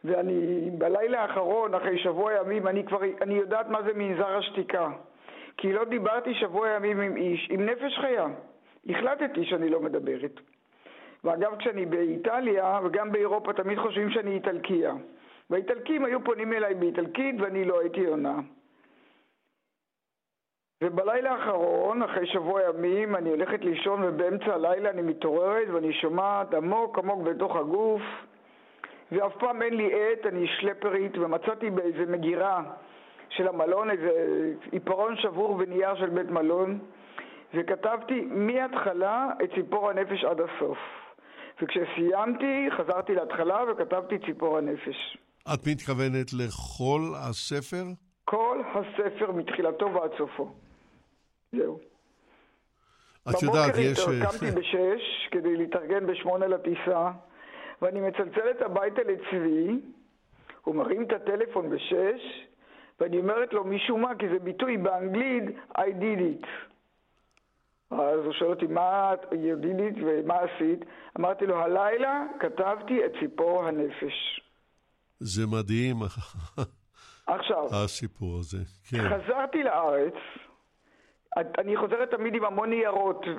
[0.03, 4.89] ואני בלילה האחרון, אחרי שבוע ימים, אני כבר, אני יודעת מה זה מנזר השתיקה.
[5.57, 8.27] כי לא דיברתי שבוע ימים עם איש, עם נפש חיה.
[8.89, 10.39] החלטתי שאני לא מדברת.
[11.23, 14.93] ואגב, כשאני באיטליה וגם באירופה תמיד חושבים שאני איטלקיה.
[15.49, 18.39] והאיטלקים היו פונים אליי באיטלקית ואני לא הייתי עונה.
[20.83, 26.97] ובלילה האחרון, אחרי שבוע ימים, אני הולכת לישון ובאמצע הלילה אני מתעוררת ואני שומעת עמוק
[26.97, 28.01] עמוק בתוך הגוף
[29.11, 32.63] ואף פעם אין לי עט, אני שלפרית ומצאתי באיזה מגירה
[33.29, 34.11] של המלון איזה
[34.71, 36.79] עיפרון שבור ונייר של בית מלון
[37.55, 40.77] וכתבתי מההתחלה את ציפור הנפש עד הסוף.
[41.61, 45.17] וכשסיימתי, חזרתי להתחלה וכתבתי ציפור הנפש.
[45.53, 47.83] את מתכוונת לכל הספר?
[48.25, 50.51] כל הספר מתחילתו ועד סופו.
[51.51, 51.79] זהו.
[53.29, 53.99] את יודעת, יש...
[53.99, 57.11] בבוקר קמתי בשש כדי להתארגן בשמונה לטיסה,
[57.81, 59.79] ואני מצלצלת הביתה לצבי,
[60.63, 62.47] הוא מרים את הטלפון בשש,
[62.99, 65.43] ואני אומרת לו משום מה, כי זה ביטוי באנגלית,
[65.77, 66.47] I did it.
[68.01, 70.85] אז הוא שואל אותי, מה את יודעת ומה עשית?
[71.19, 74.41] אמרתי לו, הלילה כתבתי את ציפור הנפש.
[75.19, 75.95] זה מדהים,
[77.27, 78.57] עכשיו, הסיפור הזה.
[78.89, 79.09] כן.
[79.09, 80.13] חזרתי לארץ,
[81.37, 83.33] אני חוזרת תמיד עם המון ניירות אה,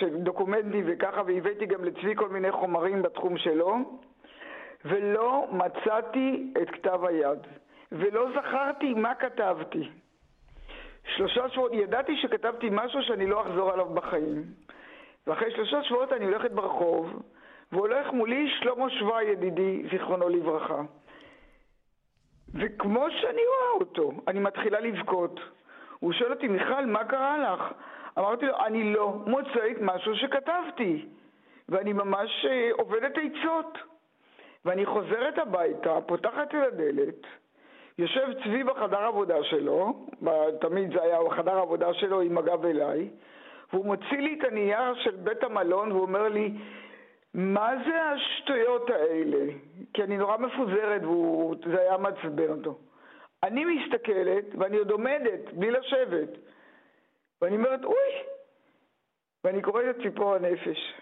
[0.00, 3.76] של דוקומנטים וככה, והבאתי גם לצבי כל מיני חומרים בתחום שלו,
[4.84, 7.38] ולא מצאתי את כתב היד,
[7.92, 9.88] ולא זכרתי מה כתבתי.
[11.06, 14.44] שלושה שבועות, ידעתי שכתבתי משהו שאני לא אחזור עליו בחיים.
[15.26, 17.22] ואחרי שלושה שבועות אני הולכת ברחוב,
[17.72, 20.82] והולך מולי שלמה שווה ידידי, זיכרונו לברכה.
[22.54, 25.40] וכמו שאני רואה אותו, אני מתחילה לבכות.
[25.98, 27.72] הוא שואל אותי, מיכל, מה קרה לך?
[28.18, 31.06] אמרתי לו, אני לא מוצאת משהו שכתבתי,
[31.68, 33.78] ואני ממש אה, עובדת עצות.
[34.64, 37.26] ואני חוזרת הביתה, פותחת את הדלת,
[37.98, 40.06] יושב צבי בחדר עבודה שלו,
[40.60, 43.10] תמיד זה היה חדר עבודה שלו עם הגב אליי,
[43.72, 46.52] והוא מוציא לי את הנייר של בית המלון והוא אומר לי,
[47.34, 49.52] מה זה השטויות האלה?
[49.92, 52.78] כי אני נורא מפוזרת וזה היה מעצבן אותו.
[53.42, 56.28] אני מסתכלת ואני עוד עומדת בלי לשבת
[57.42, 58.12] ואני אומרת, אוי!
[59.44, 60.94] ואני קוראת את ציפור הנפש.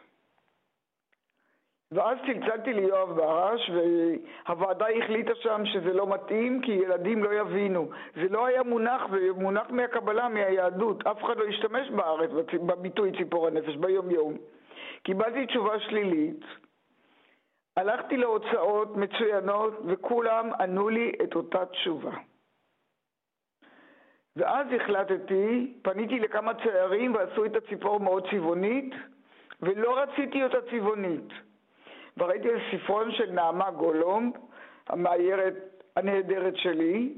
[1.92, 7.88] ואז צלצלתי ליואב ברש, והוועדה החליטה שם שזה לא מתאים כי ילדים לא יבינו.
[8.14, 11.06] זה לא היה מונח, זה מונח מהקבלה, מהיהדות.
[11.06, 12.30] אף אחד לא השתמש בארץ
[12.66, 14.36] בביטוי ציפור הנפש ביום-יום.
[15.02, 16.44] קיבלתי תשובה שלילית,
[17.76, 22.12] הלכתי להוצאות מצוינות וכולם ענו לי את אותה תשובה.
[24.36, 28.94] ואז החלטתי, פניתי לכמה ציירים ועשו את הציפור מאוד צבעונית,
[29.62, 31.32] ולא רציתי אותה צבעונית.
[32.16, 34.32] וראיתי ספרון של נעמה גולומב,
[34.88, 35.54] המאיירת
[35.96, 37.14] הנהדרת שלי,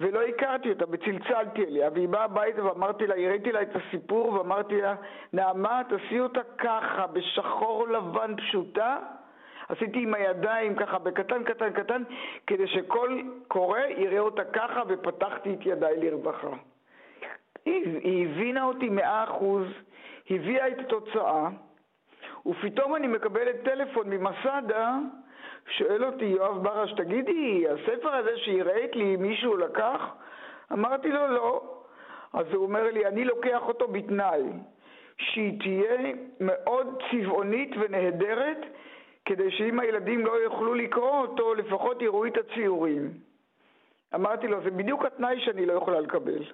[0.00, 4.80] ולא הכרתי אותה, וצלצלתי אליה, והיא באה הביתה ואמרתי לה, הראיתי לה את הסיפור ואמרתי
[4.80, 4.94] לה,
[5.32, 8.98] נעמה, תעשי אותה ככה, בשחור לבן פשוטה.
[9.68, 12.02] עשיתי עם הידיים ככה, בקטן, קטן, קטן,
[12.46, 16.48] כדי שכל קורא יראה אותה ככה, ופתחתי את ידיי לרווחה.
[17.64, 19.66] היא, היא הבינה אותי מאה אחוז,
[20.30, 21.48] הביאה את התוצאה,
[22.46, 24.98] ופתאום אני מקבלת טלפון ממסדה,
[25.68, 30.14] שואל אותי יואב ברש, תגידי, הספר הזה שהראית לי מישהו לקח?
[30.72, 31.80] אמרתי לו לא.
[32.32, 34.42] אז הוא אומר לי, אני לוקח אותו בתנאי
[35.18, 38.58] שהיא תהיה מאוד צבעונית ונהדרת,
[39.24, 43.12] כדי שאם הילדים לא יוכלו לקרוא אותו, לפחות יראו את הציורים.
[44.14, 46.44] אמרתי לו, זה בדיוק התנאי שאני לא יכולה לקבל.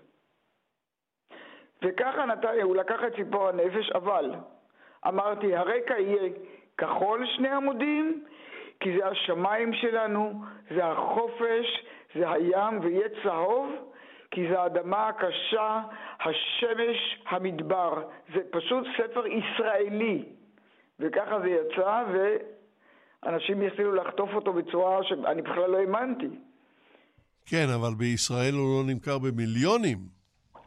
[1.83, 4.31] וככה נתן, הוא לקח את ציפור הנפש, אבל
[5.09, 6.31] אמרתי, הרקע יהיה
[6.79, 8.25] כחול שני עמודים,
[8.81, 10.43] כי זה השמיים שלנו,
[10.75, 11.85] זה החופש,
[12.15, 13.71] זה הים, ויהיה צהוב,
[14.31, 15.81] כי זה האדמה הקשה,
[16.21, 18.03] השמש, המדבר.
[18.35, 20.25] זה פשוט ספר ישראלי.
[21.01, 26.29] וככה זה יצא, ואנשים יצאו לחטוף אותו בצורה שאני בכלל לא האמנתי.
[27.47, 30.20] כן, אבל בישראל הוא לא נמכר במיליונים.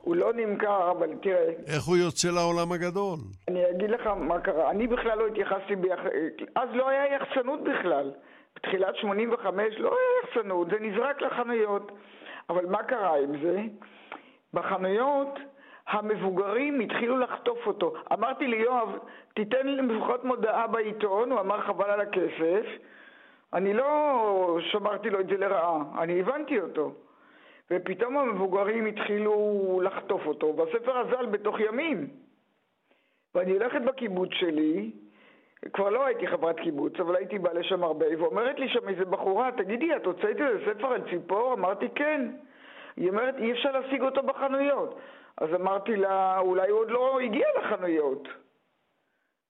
[0.04, 1.50] הוא לא נמכר, אבל תראה...
[1.68, 3.20] איך הוא יוצא לעולם הגדול?
[3.48, 4.72] אני אגיד לך מה קרה.
[4.72, 6.00] אני בכלל לא התייחסתי ביח...
[6.56, 8.12] אז לא היה יחצנות בכלל.
[8.56, 11.92] בתחילת 85 לא היה יחצנות, זה נזרק לחנויות.
[12.50, 13.62] אבל מה קרה עם זה?
[14.54, 15.39] בחנויות
[15.88, 17.94] המבוגרים התחילו לחטוף אותו.
[18.13, 18.89] אמרתי ליואב,
[19.34, 22.66] תיתן לי לפחות מודעה בעיתון, הוא אמר חבל על הכסף.
[23.54, 26.94] אני לא שמרתי לו את זה לרעה, אני הבנתי אותו.
[27.74, 32.08] ופתאום המבוגרים התחילו לחטוף אותו, והספר אזל בתוך ימים.
[33.36, 34.92] ואני הולכת בקיבוץ שלי,
[35.74, 39.52] כבר לא הייתי חברת קיבוץ, אבל הייתי בא לשם הרבה, ואומרת לי שם איזה בחורה,
[39.58, 41.54] תגידי, את הוצאת איזה ספר על ציפור?
[41.54, 42.32] אמרתי, כן.
[42.98, 45.00] היא אומרת, אי אפשר להשיג אותו בחנויות.
[45.38, 48.28] אז אמרתי לה, אולי הוא עוד לא הגיע לחנויות.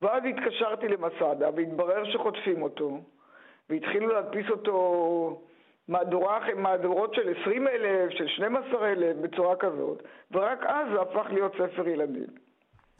[0.02, 3.00] ואז התקשרתי למסעדה, והתברר שחוטפים אותו,
[3.70, 5.42] והתחילו להדפיס אותו
[5.88, 11.52] מהדורה, מהדורות של 20 אלף, של 12 אלף, בצורה כזאת, ורק אז זה הפך להיות
[11.54, 12.28] ספר ילדים.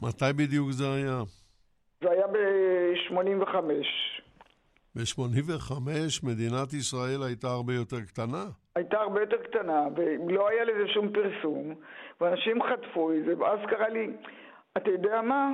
[0.02, 1.22] מתי בדיוק זה היה?
[2.00, 3.56] זה היה ב-85.
[4.96, 5.72] ב-85
[6.22, 8.44] מדינת ישראל הייתה הרבה יותר קטנה?
[8.76, 9.86] הייתה הרבה יותר קטנה,
[10.26, 11.74] ולא היה לזה שום פרסום,
[12.20, 14.10] ואנשים חטפו את זה, ואז קרה לי,
[14.76, 15.50] אתה יודע מה?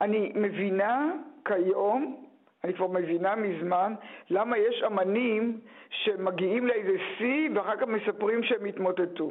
[0.00, 1.12] אני מבינה
[1.44, 2.23] כיום,
[2.64, 3.94] אני כבר מבינה מזמן,
[4.30, 9.30] למה יש אמנים שמגיעים לאיזה שיא ואחר כך מספרים שהם התמוטטו.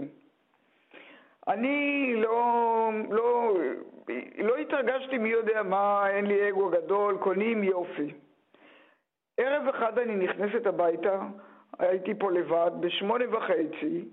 [1.47, 3.57] אני לא, לא,
[4.37, 8.13] לא התרגשתי מי יודע מה, אין לי אגו גדול, קונים יופי.
[9.37, 11.21] ערב אחד אני נכנסת הביתה,
[11.79, 14.05] הייתי פה לבד, בשמונה וחצי,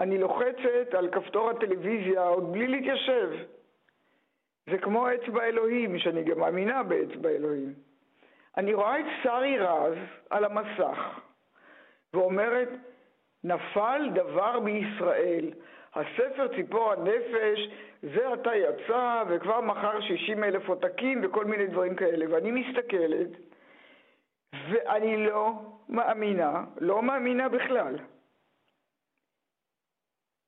[0.00, 3.30] אני לוחצת על כפתור הטלוויזיה עוד בלי להתיישב.
[4.70, 7.93] זה כמו אצבע אלוהים, שאני גם מאמינה באצבע אלוהים.
[8.56, 9.94] אני רואה את שרי רז
[10.30, 11.20] על המסך,
[12.14, 12.68] ואומרת,
[13.44, 15.50] נפל דבר בישראל.
[15.94, 17.68] הספר ציפור הנפש,
[18.02, 22.26] זה עתה יצא, וכבר מכר 60 אלף עותקים וכל מיני דברים כאלה.
[22.30, 23.28] ואני מסתכלת,
[24.70, 25.52] ואני לא
[25.88, 27.98] מאמינה, לא מאמינה בכלל.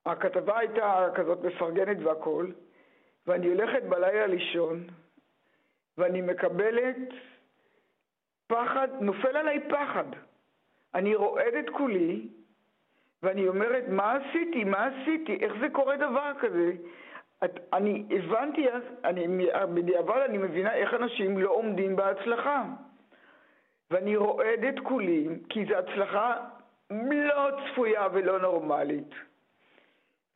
[0.06, 2.52] הכתבה הייתה כזאת מפרגנת והכול,
[3.26, 4.86] ואני הולכת בלילה לישון,
[5.98, 6.96] ואני מקבלת
[8.46, 10.04] פחד, נופל עליי פחד.
[10.94, 12.28] אני רועדת כולי,
[13.22, 14.64] ואני אומרת, מה עשיתי?
[14.64, 15.38] מה עשיתי?
[15.40, 16.72] איך זה קורה דבר כזה?
[17.44, 22.64] את, אני הבנתי אז, אני, בדיעבד אני מבינה איך אנשים לא עומדים בהצלחה.
[23.90, 26.36] ואני רועדת כולי, כי זו הצלחה
[27.12, 29.14] לא צפויה ולא נורמלית.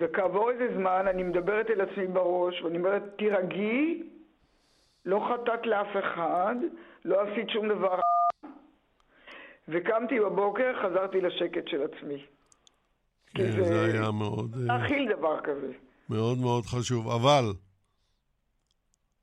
[0.00, 4.02] וכעבור איזה זמן אני מדברת אל עצמי בראש, ואני אומרת, תירגעי,
[5.04, 6.54] לא חטאת לאף אחד,
[7.04, 8.00] לא עשית שום דבר.
[9.68, 12.24] וקמתי בבוקר, חזרתי לשקט של עצמי.
[13.34, 14.54] כן, זה, זה היה מאוד...
[14.54, 15.72] אה, להכיל דבר כזה.
[16.08, 17.08] מאוד מאוד חשוב.
[17.08, 17.44] אבל,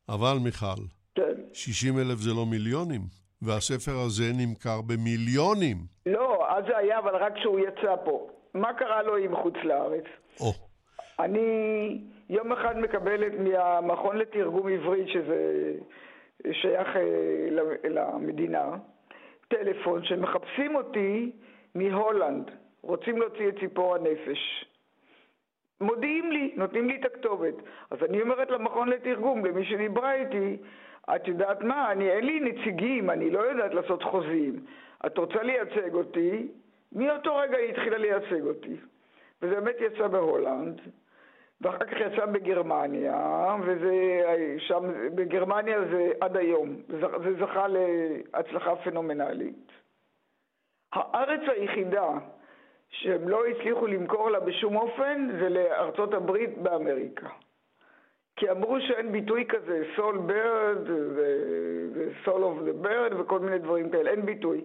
[0.10, 0.82] אבל מיכל,
[1.16, 1.42] כן.
[1.54, 3.02] 60 אלף זה לא מיליונים,
[3.42, 5.78] והספר הזה נמכר במיליונים.
[6.06, 8.30] לא, אז זה היה, אבל רק כשהוא יצא פה.
[8.54, 10.06] מה קרה לו עם חוץ לארץ?
[10.40, 10.54] או.
[11.20, 15.74] אני יום אחד מקבלת מהמכון לתרגום עברית, שזה
[16.52, 17.48] שייך אה,
[17.90, 18.76] למדינה,
[19.48, 21.32] טלפון שמחפשים אותי
[21.76, 22.52] מהולנד.
[22.82, 24.66] רוצים להוציא את ציפור הנפש.
[25.82, 27.54] מודיעים לי, נותנים לי את הכתובת.
[27.92, 30.58] אז אני אומרת למכון לתרגום, למי שדיברה איתי,
[31.16, 34.66] את יודעת מה, אני, אין לי נציגים, אני לא יודעת לעשות חוזים.
[35.06, 36.48] את רוצה לייצג אותי?
[36.92, 38.76] מאותו רגע היא התחילה לייצג אותי.
[39.42, 40.82] וזה באמת יצא בהולנד,
[41.62, 43.94] ואחר כך יצא בגרמניה, וזה
[44.58, 44.84] שם,
[45.16, 46.76] בגרמניה זה עד היום,
[47.24, 49.72] זה זכה להצלחה פנומנלית.
[50.94, 52.10] הארץ היחידה
[52.90, 57.30] שהם לא הצליחו למכור לה בשום אופן זה לארצות הברית באמריקה.
[58.36, 60.90] כי אמרו שאין ביטוי כזה, soul bread
[61.94, 64.62] ו soul of the bread וכל מיני דברים כאלה, אין ביטוי.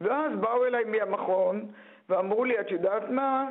[0.00, 1.66] ואז באו אליי מהמכון
[2.08, 3.50] ואמרו לי, את יודעת מה,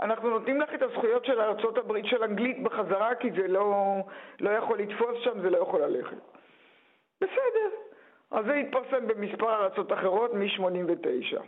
[0.00, 1.40] אנחנו נותנים לך את הזכויות של
[1.76, 3.96] הברית של אנגלית בחזרה כי זה לא,
[4.40, 6.16] לא יכול לתפוס שם, זה לא יכול ללכת.
[7.20, 7.70] בסדר.
[8.30, 11.42] אז זה התפרסם במספר ארצות אחרות מ-89.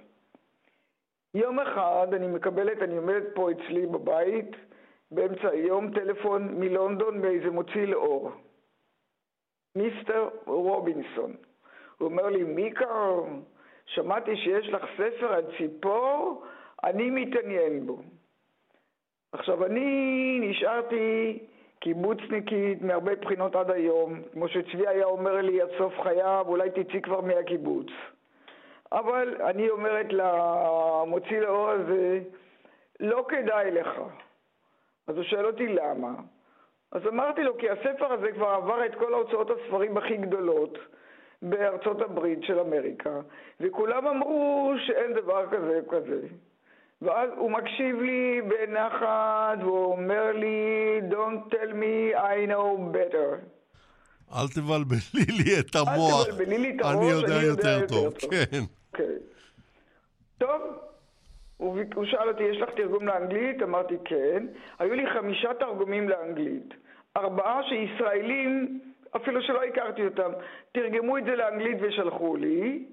[1.34, 4.56] יום אחד אני מקבלת, אני עומדת פה אצלי בבית,
[5.10, 8.30] באמצע היום, טלפון מלונדון מאיזה מוציא לאור.
[9.76, 11.36] מיסטר רובינסון.
[11.98, 13.14] הוא אומר לי, מיקה,
[13.86, 16.44] שמעתי שיש לך ספר על ציפור,
[16.84, 17.98] אני מתעניין בו.
[19.32, 21.38] עכשיו, אני נשארתי
[21.78, 27.02] קיבוצניקית מהרבה בחינות עד היום, כמו שצבי היה אומר לי עד סוף חייו, אולי תצאי
[27.02, 27.86] כבר מהקיבוץ.
[28.92, 32.20] אבל אני אומרת למוציא לאור הזה,
[33.00, 34.00] לא כדאי לך.
[35.06, 36.14] אז הוא שואל אותי למה.
[36.92, 40.78] אז אמרתי לו, כי הספר הזה כבר עבר את כל ההוצאות הספרים הכי גדולות
[41.42, 43.20] בארצות הברית של אמריקה,
[43.60, 46.26] וכולם אמרו שאין דבר כזה וכזה.
[47.02, 53.54] ואז הוא מקשיב לי בנחת, והוא אומר לי, Don't tell me I know better.
[54.32, 56.26] אל תבלבלי לי את המוח.
[56.26, 58.14] אל תבלבלי לי את הראש, אני יודע יותר טוב.
[58.30, 58.60] כן.
[58.92, 59.16] כן.
[60.38, 60.60] טוב,
[61.56, 63.62] הוא שאל אותי, יש לך תרגום לאנגלית?
[63.62, 64.46] אמרתי כן.
[64.78, 66.74] היו לי חמישה תרגומים לאנגלית.
[67.16, 68.80] ארבעה שישראלים,
[69.16, 70.30] אפילו שלא הכרתי אותם,
[70.72, 72.84] תרגמו את זה לאנגלית ושלחו לי,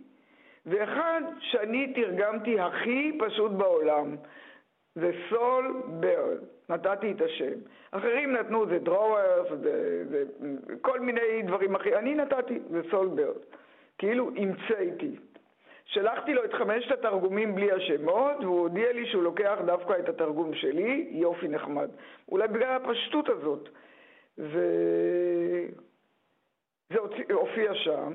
[0.66, 4.16] ואחד שאני תרגמתי הכי פשוט בעולם,
[4.95, 6.38] זה סול ברד,
[6.70, 7.59] נתתי את השם.
[7.91, 10.24] אחרים נתנו זה דרוורס, זה, זה
[10.82, 13.41] כל מיני דברים אחרים, אני נתתי, זה סול ברד.
[13.97, 15.16] כאילו המצאתי.
[15.86, 20.53] שלחתי לו את חמשת התרגומים בלי השמות, והוא הודיע לי שהוא לוקח דווקא את התרגום
[20.53, 21.89] שלי, יופי נחמד.
[22.32, 23.70] אולי בגלל הפשטות הזאת.
[24.38, 25.68] וזה
[27.34, 28.14] הופיע שם.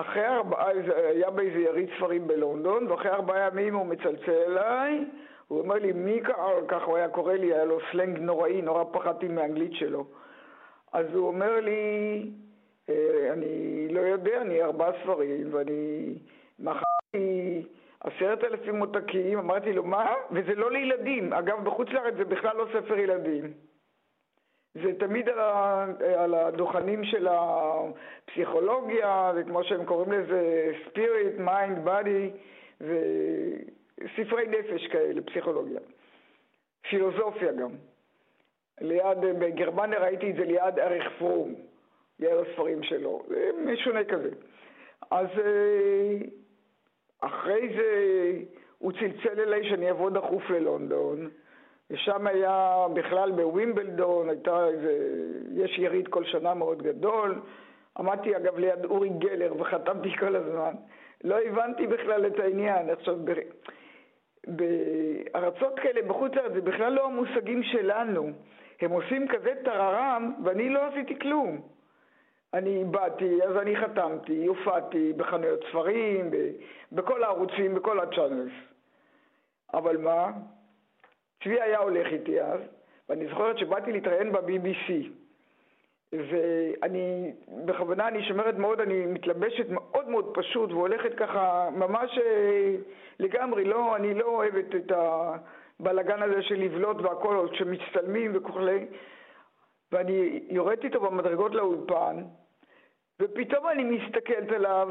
[0.00, 5.04] אחרי ארבעה, היה באיזה יריד ספרים בלונדון, ואחרי ארבעה ימים הוא מצלצל אליי,
[5.48, 6.20] הוא אומר לי, מי
[6.68, 10.04] ככה הוא היה קורא לי, היה לו סלנג נוראי, נורא פחדתי מהאנגלית שלו.
[10.92, 12.30] אז הוא אומר לי,
[12.88, 16.14] אה, אני לא יודע, אני ארבעה ספרים, ואני
[16.58, 17.62] מכרתי
[18.00, 20.14] עשרת אלפים עותקים, אמרתי לו, מה?
[20.30, 21.32] וזה לא לילדים.
[21.32, 23.52] אגב, בחוץ לארץ זה בכלל לא ספר ילדים.
[24.74, 32.30] זה תמיד על, ה, על הדוכנים של הפסיכולוגיה, וכמו שהם קוראים לזה spirit, mind, body,
[32.80, 35.80] וספרי נפש כאלה, פסיכולוגיה.
[36.90, 37.70] פילוסופיה גם.
[38.80, 41.54] ליד, בגרמניה ראיתי את זה ליד אריך פרום,
[42.20, 44.30] ליד הספרים שלו, זה משונה כזה.
[45.10, 46.16] אז אה,
[47.20, 48.32] אחרי זה
[48.78, 51.30] הוא צלצל אליי שאני אבוא דחוף ללונדון,
[51.90, 54.98] ושם היה בכלל בווימבלדון, הייתה איזה,
[55.54, 57.40] יש יריד כל שנה מאוד גדול.
[57.98, 60.74] עמדתי אגב ליד אורי גלר וחתמתי כל הזמן.
[61.24, 62.90] לא הבנתי בכלל את העניין.
[62.90, 63.32] עכשיו, ב...
[64.46, 68.30] בארצות כאלה בחוץ לארץ זה בכלל לא המושגים שלנו.
[68.80, 71.60] הם עושים כזה טררם ואני לא עשיתי כלום.
[72.54, 76.30] אני באתי, אז אני חתמתי, הופעתי בחנויות ספרים,
[76.92, 78.52] בכל הערוצים, בכל הצ'אנלס.
[79.74, 80.30] אבל מה?
[81.44, 82.60] צבי היה הולך איתי אז,
[83.08, 84.92] ואני זוכרת שבאתי להתראיין ב-BBC.
[86.12, 87.32] ואני,
[87.66, 92.74] בכוונה אני שומרת מאוד, אני מתלבשת מאוד מאוד פשוט והולכת ככה ממש אה,
[93.18, 98.86] לגמרי, לא, אני לא אוהבת את הבלגן הזה של לבלוט והכל, שמצטלמים וכולי.
[99.92, 102.24] ואני יורדת איתו במדרגות לאולפן,
[103.20, 104.88] ופתאום אני מסתכלת עליו,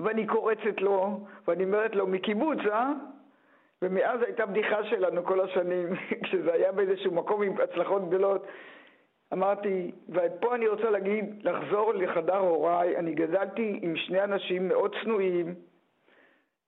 [0.00, 2.92] ואני קורצת לו, ואני אומרת לו, מקיבוץ, אה?
[3.82, 5.88] ומאז הייתה בדיחה שלנו כל השנים,
[6.24, 8.46] כשזה היה באיזשהו מקום עם הצלחות גדולות.
[9.32, 15.54] אמרתי, ופה אני רוצה להגיד, לחזור לחדר הוריי, אני גדלתי עם שני אנשים מאוד צנועים,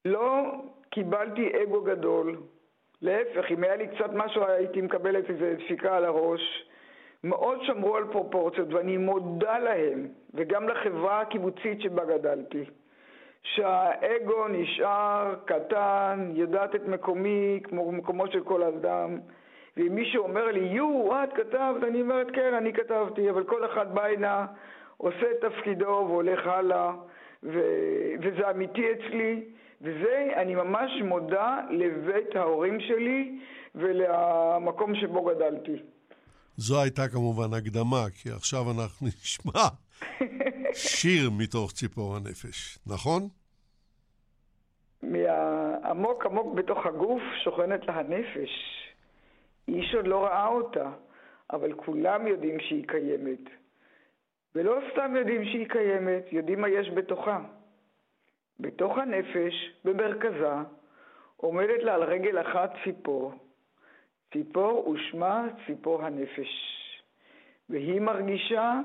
[0.04, 0.42] לא
[0.90, 2.36] קיבלתי אגו גדול,
[3.02, 6.64] להפך, אם היה לי קצת משהו הייתי מקבלת איזו דפיקה על הראש.
[7.24, 12.64] מאוד שמרו על פרופורציות ואני מודה להם, וגם לחברה הקיבוצית שבה גדלתי.
[13.45, 19.18] שהאגו נשאר קטן, יודעת את מקומי כמו מקומו של כל אדם.
[19.76, 23.95] ואם מישהו אומר לי, יו, את כתבת, אני אומרת, כן, אני כתבתי, אבל כל אחד
[23.95, 24.47] בא הנה,
[24.97, 26.92] עושה את תפקידו והולך הלאה,
[27.42, 27.61] ו...
[28.22, 29.45] וזה אמיתי אצלי,
[29.80, 33.38] וזה, אני ממש מודה לבית ההורים שלי
[33.74, 35.76] ולמקום שבו גדלתי.
[36.57, 39.84] זו הייתה כמובן הקדמה, כי עכשיו אנחנו נשמע
[40.72, 43.22] שיר מתוך ציפור הנפש, נכון?
[45.03, 48.51] מהעמוק עמוק בתוך הגוף שוכנת לה הנפש.
[49.68, 50.90] איש עוד לא ראה אותה,
[51.53, 53.51] אבל כולם יודעים שהיא קיימת.
[54.55, 57.40] ולא סתם יודעים שהיא קיימת, יודעים מה יש בתוכה.
[58.61, 60.55] בתוך הנפש, במרכזה,
[61.36, 63.32] עומדת לה על רגל אחת ציפור.
[64.32, 66.51] ציפור ושמה ציפור הנפש.
[67.68, 68.80] והיא מרגישה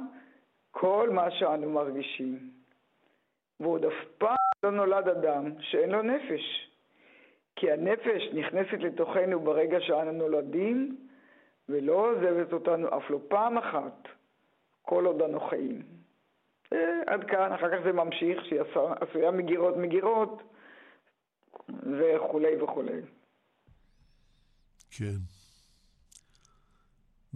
[0.72, 2.49] כל מה שאנו מרגישים.
[3.59, 6.70] ועוד אף פעם לא נולד אדם שאין לו נפש.
[7.55, 10.97] כי הנפש נכנסת לתוכנו ברגע שאנו נולדים,
[11.70, 14.07] ולא עוזבת אותנו אף לא פעם אחת,
[14.82, 15.84] כל עוד אנו חיים.
[16.74, 18.61] אה, עד כאן, אחר כך זה ממשיך, שהיא
[19.01, 20.43] עשויה מגירות מגירות,
[21.70, 23.01] וכולי וכולי.
[24.91, 25.17] כן.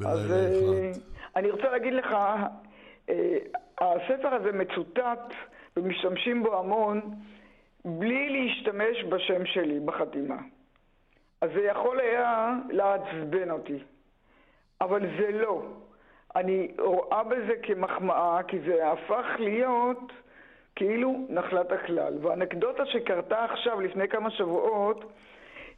[0.05, 0.91] אז אה,
[1.35, 2.07] אני רוצה להגיד לך,
[3.77, 5.33] הספר הזה מצוטט
[5.77, 7.01] ומשתמשים בו המון
[7.85, 10.37] בלי להשתמש בשם שלי בחתימה.
[11.41, 13.77] אז זה יכול היה לעצבן אותי,
[14.81, 15.63] אבל זה לא.
[16.35, 20.11] אני רואה בזה כמחמאה, כי זה הפך להיות
[20.75, 22.17] כאילו נחלת הכלל.
[22.21, 25.11] והאנקדוטה שקרתה עכשיו, לפני כמה שבועות,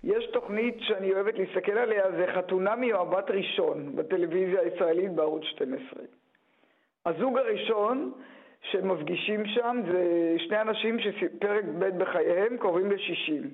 [0.03, 6.03] יש תוכנית שאני אוהבת להסתכל עליה, זה חתונה מיואבת ראשון בטלוויזיה הישראלית בערוץ 12.
[7.06, 8.12] הזוג הראשון
[8.62, 13.47] שמפגישים שם זה שני אנשים שפרק ב' בחייהם קרובים ל-60.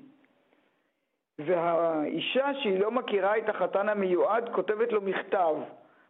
[1.38, 5.54] והאישה שהיא לא מכירה את החתן המיועד כותבת לו מכתב,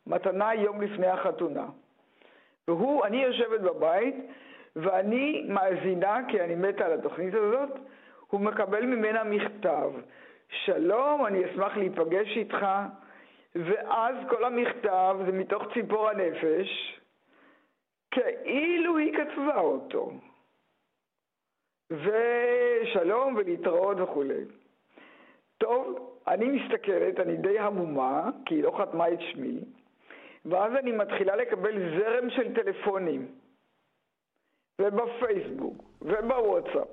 [0.07, 1.67] מתנה יום לפני החתונה.
[2.69, 4.15] והוא, אני יושבת בבית
[4.77, 7.71] ואני מאזינה, כי אני מתה על התוכנית הזאת,
[8.27, 9.91] הוא מקבל ממנה מכתב.
[10.49, 12.67] שלום, אני אשמח להיפגש איתך,
[13.55, 17.02] ואז כל המכתב זה מתוך ציפור הנפש,
[18.13, 20.13] כאילו היא כתבה אותו.
[21.91, 24.45] ושלום ולהתראות וכולי.
[25.59, 29.61] טוב, אני מסתכלת, אני די המומה, כי היא לא חתמה את שמי,
[30.45, 33.29] ואז אני מתחילה לקבל זרם של טלפונים,
[34.79, 36.89] ובפייסבוק, ובוואטסאפ.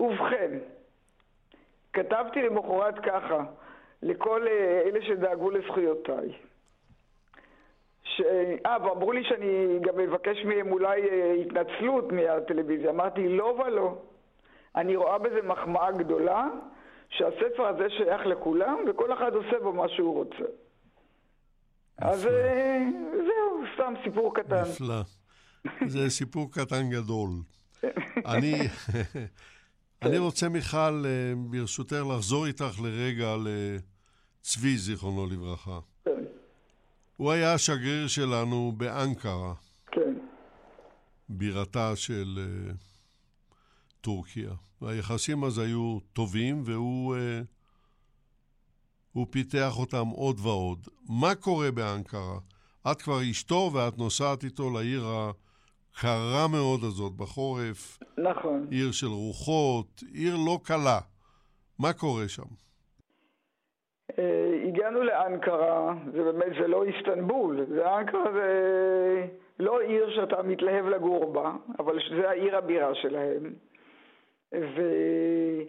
[0.00, 0.58] ובכן,
[1.92, 3.44] כתבתי למחרת ככה,
[4.02, 6.32] לכל אה, אלה שדאגו לזכויותיי.
[8.66, 12.90] אה, ואמרו לי שאני גם אבקש מהם אולי אה, התנצלות מהטלוויזיה.
[12.90, 13.98] אמרתי, לא ולא.
[14.76, 16.46] אני רואה בזה מחמאה גדולה,
[17.08, 20.44] שהספר הזה שייך לכולם, וכל אחד עושה בו מה שהוא רוצה.
[21.98, 24.62] אז אה, זהו, סתם סיפור קטן.
[24.62, 25.02] נפלא.
[25.86, 27.30] זה סיפור קטן גדול.
[28.26, 28.54] אני,
[30.02, 35.78] אני רוצה, מיכל, אה, ברשותך, לחזור איתך לרגע לצבי, זיכרונו לברכה.
[37.16, 39.54] הוא היה השגריר שלנו באנקרה,
[39.86, 40.14] כן,
[41.28, 42.72] בירתה של אה,
[44.00, 44.50] טורקיה.
[44.82, 47.16] והיחסים אז היו טובים, והוא
[49.12, 50.88] הוא פיתח אותם עוד ועוד.
[51.08, 52.38] מה קורה באנקרה?
[52.90, 58.66] את כבר אשתו ואת נוסעת איתו לעיר הקרה מאוד הזאת בחורף, נכון.
[58.70, 61.00] עיר של רוחות, עיר לא קלה.
[61.78, 62.42] מה קורה שם?
[64.18, 64.43] אה,
[64.74, 69.26] הגענו לאנקרה, זה באמת, זה לא איסטנבול, זה אנקרה זה
[69.58, 73.52] לא עיר שאתה מתלהב לגור בה, אבל זה העיר הבירה שלהם.
[74.52, 75.62] וצבי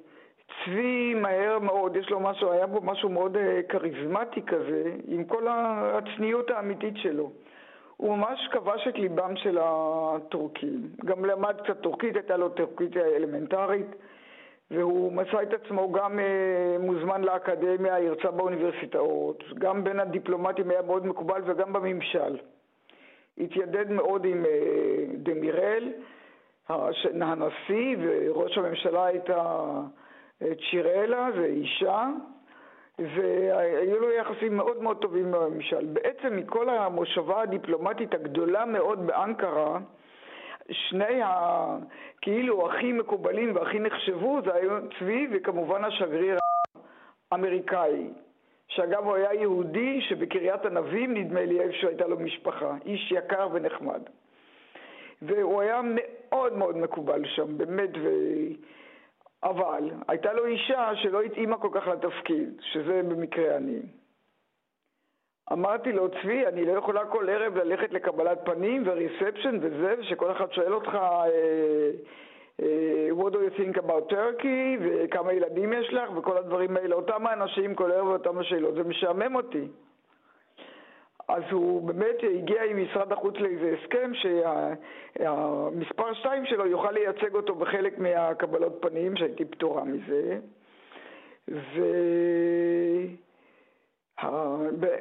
[1.13, 6.51] מהר מאוד, יש לו משהו, היה בו משהו מאוד אה, כריזמטי כזה, עם כל הצניעות
[6.51, 7.31] האמיתית שלו.
[7.97, 10.89] הוא ממש כבש את ליבם של הטורקים.
[11.05, 13.87] גם למד קצת טורקית, הייתה לו טורקית אלמנטרית.
[14.71, 21.05] והוא מצא את עצמו גם אה, מוזמן לאקדמיה, הרצה באוניברסיטאות, גם בין הדיפלומטים היה מאוד
[21.05, 22.37] מקובל וגם בממשל.
[23.37, 25.91] התיידד מאוד עם אה, דמירל,
[26.69, 29.65] הנשיא, וראש הממשלה הייתה
[30.41, 32.09] אה, צ'ירלה, זה אישה,
[32.99, 35.85] והיו לו יחסים מאוד מאוד טובים עם הממשל.
[35.85, 39.79] בעצם מכל המושבה הדיפלומטית הגדולה מאוד באנקרה,
[40.71, 41.77] שני ה...
[42.21, 46.37] כאילו הכי מקובלים והכי נחשבו זה היו צבי וכמובן השגריר
[47.31, 48.07] האמריקאי
[48.67, 54.01] שאגב הוא היה יהודי שבקריית ענבים נדמה לי איפה שהייתה לו משפחה איש יקר ונחמד.
[55.21, 58.09] והוא היה מאוד מאוד מקובל שם באמת ו...
[59.43, 63.79] אבל הייתה לו אישה שלא התאימה כל כך לתפקיד שזה במקרה אני
[65.51, 70.51] אמרתי לו, צבי, אני לא יכולה כל ערב ללכת לקבלת פנים וריספשן וזה, ושכל אחד
[70.51, 71.25] שואל אותך, אה,
[72.61, 76.95] אה, what do you think about Turkey, וכמה ילדים יש לך, וכל הדברים האלה.
[76.95, 79.67] אותם האנשים כל ערב ואותם השאלות, זה משעמם אותי.
[81.27, 87.55] אז הוא באמת הגיע עם משרד החוץ לאיזה הסכם שהמספר שתיים שלו יוכל לייצג אותו
[87.55, 90.39] בחלק מהקבלות פנים, שהייתי פטורה מזה.
[91.49, 91.81] ו...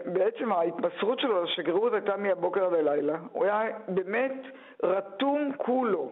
[0.04, 3.18] בעצם ההתמסרות שלו לשגרירות הייתה מהבוקר עד הלילה.
[3.32, 4.42] הוא היה באמת
[4.82, 6.10] רתום כולו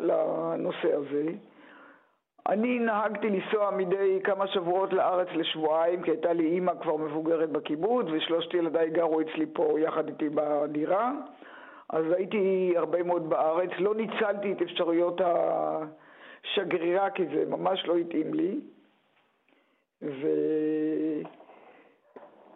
[0.00, 1.24] לנושא הזה.
[2.48, 8.06] אני נהגתי לנסוע מדי כמה שבועות לארץ לשבועיים, כי הייתה לי אימא כבר מבוגרת בקיבוץ,
[8.12, 11.12] ושלושת ילדיי גרו אצלי פה יחד איתי בדירה.
[11.88, 15.20] אז הייתי הרבה מאוד בארץ, לא ניצלתי את אפשרויות
[16.44, 18.60] השגרירה, כי זה ממש לא התאים לי.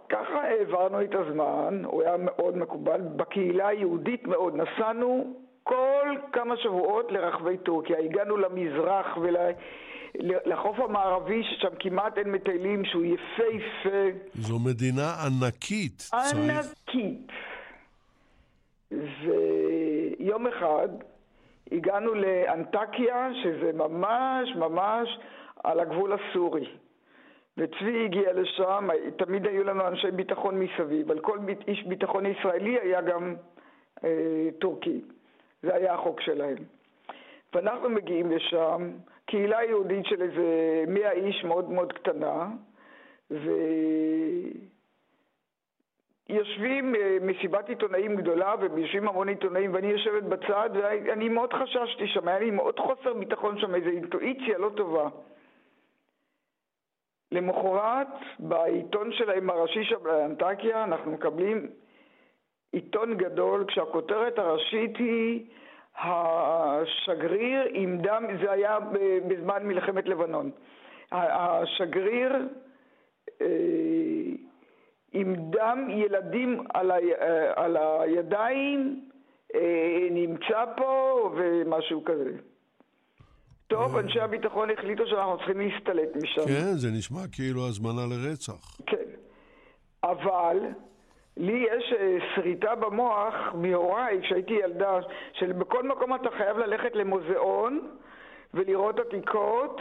[0.07, 4.55] וככה העברנו את הזמן, הוא היה מאוד מקובל, בקהילה היהודית מאוד.
[4.57, 13.05] נסענו כל כמה שבועות לרחבי טורקיה, הגענו למזרח ולחוף המערבי, ששם כמעט אין מטיילים, שהוא
[13.05, 14.19] יפהפה.
[14.35, 16.11] זו מדינה ענקית.
[16.13, 17.33] ענקית.
[18.91, 20.89] ויום אחד
[21.73, 25.09] הגענו לאנטקיה, שזה ממש ממש
[25.65, 26.67] על הגבול הסורי.
[27.59, 31.39] וצבי הגיע לשם, תמיד היו לנו אנשי ביטחון מסביב, על כל
[31.69, 33.35] איש ביטחון ישראלי היה גם
[34.05, 35.01] אה, טורקי.
[35.63, 36.57] זה היה החוק שלהם.
[37.55, 38.91] ואנחנו מגיעים לשם,
[39.27, 40.45] קהילה יהודית של איזה
[40.89, 42.49] מאה איש מאוד מאוד קטנה,
[43.31, 43.51] ו...
[46.29, 52.29] יושבים אה, מסיבת עיתונאים גדולה ויושבים המון עיתונאים ואני יושבת בצד ואני מאוד חששתי שם,
[52.29, 55.09] היה לי מאוד חוסר ביטחון שם, איזו אינטואיציה לא טובה.
[57.33, 58.07] למחרת,
[58.39, 61.67] בעיתון שלהם הראשי שם באנטקיה, אנחנו מקבלים
[62.73, 65.47] עיתון גדול כשהכותרת הראשית היא
[65.99, 68.79] השגריר עם דם, זה היה
[69.29, 70.51] בזמן מלחמת לבנון.
[71.13, 72.33] השגריר
[73.41, 73.47] אה,
[75.13, 79.01] עם דם ילדים על, ה, אה, על הידיים
[79.55, 82.31] אה, נמצא פה ומשהו כזה.
[83.67, 86.47] טוב, אנשי הביטחון החליטו שאנחנו צריכים להסתלק משם.
[86.47, 88.81] כן, זה נשמע כאילו הזמנה לרצח.
[88.87, 89.11] כן.
[90.05, 90.59] אבל
[91.37, 94.99] לי יש אה, שריטה במוח מהוריי כשהייתי ילדה,
[95.33, 97.91] שבכל מקום אתה חייב ללכת למוזיאון
[98.55, 99.81] ולראות עתיקות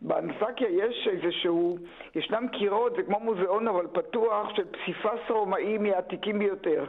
[0.00, 1.78] באנסקיה יש איזשהו,
[2.14, 6.84] ישנם קירות, זה כמו מוזיאון אבל פתוח, של פסיפס רומאי מהעתיקים ביותר.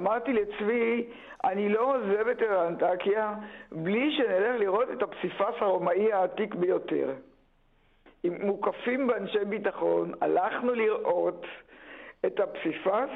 [0.00, 1.06] אמרתי לצבי,
[1.44, 3.34] אני לא עוזב את האנטקיה
[3.72, 7.12] בלי שנלך לראות את הפסיפס הרומאי העתיק ביותר.
[8.22, 11.46] עם מוקפים באנשי ביטחון, הלכנו לראות
[12.26, 13.10] את הפסיפס,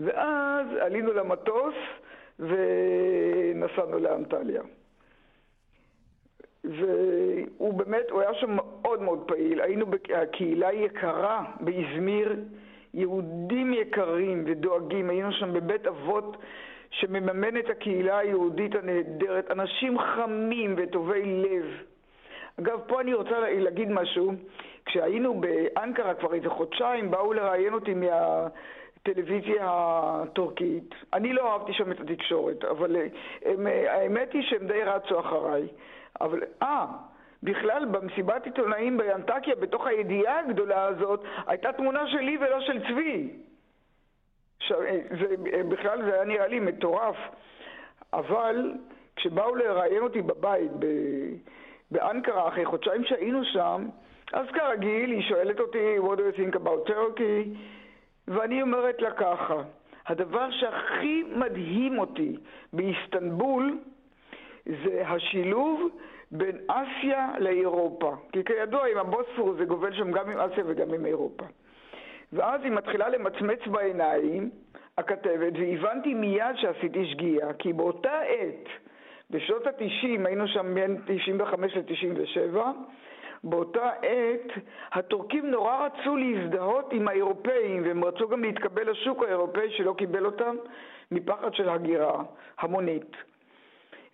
[0.00, 1.74] ואז עלינו למטוס
[2.38, 4.62] ונסענו לאנטליה.
[6.64, 9.60] והוא באמת, הוא היה שם מאוד מאוד פעיל.
[9.60, 12.36] היינו, הקהילה יקרה באזמיר,
[12.94, 15.10] יהודים יקרים ודואגים.
[15.10, 16.36] היינו שם בבית אבות
[16.90, 19.50] שמממן את הקהילה היהודית הנהדרת.
[19.50, 21.64] אנשים חמים וטובי לב.
[22.60, 24.32] אגב, פה אני רוצה להגיד משהו.
[24.86, 30.94] כשהיינו באנקרה כבר איזה חודשיים, באו לראיין אותי מהטלוויזיה הטורקית.
[31.12, 32.96] אני לא אהבתי שם את התקשורת, אבל
[33.44, 35.68] הם, האמת היא שהם די רצו אחריי.
[36.20, 36.86] אבל, אה,
[37.42, 43.30] בכלל במסיבת עיתונאים באנטקיה, בתוך הידיעה הגדולה הזאת, הייתה תמונה שלי ולא של צבי.
[44.58, 44.72] ש...
[45.20, 45.36] זה,
[45.68, 47.16] בכלל זה היה נראה לי מטורף.
[48.12, 48.72] אבל
[49.16, 50.86] כשבאו לראיין אותי בבית ב...
[51.90, 53.88] באנקרה, אחרי חודשיים שהיינו שם,
[54.32, 57.48] אז כרגיל, היא שואלת אותי, what do you think about Turkey?
[58.28, 59.62] ואני אומרת לה ככה,
[60.06, 62.36] הדבר שהכי מדהים אותי
[62.72, 63.78] באיסטנבול
[64.66, 65.88] זה השילוב
[66.32, 68.14] בין אסיה לאירופה.
[68.32, 71.44] כי כידוע, עם הבוספור זה גובל שם גם עם אסיה וגם עם אירופה.
[72.32, 74.50] ואז היא מתחילה למצמץ בעיניים,
[74.98, 78.68] הכתבת, והבנתי מיד שעשיתי שגיאה, כי באותה עת,
[79.30, 82.56] בשנות ה-90, היינו שם בין 95 ל-97,
[83.44, 84.52] באותה עת
[84.92, 90.56] הטורקים נורא רצו להזדהות עם האירופאים, והם רצו גם להתקבל לשוק האירופאי שלא קיבל אותם
[91.10, 92.22] מפחד של הגירה
[92.58, 93.16] המונית.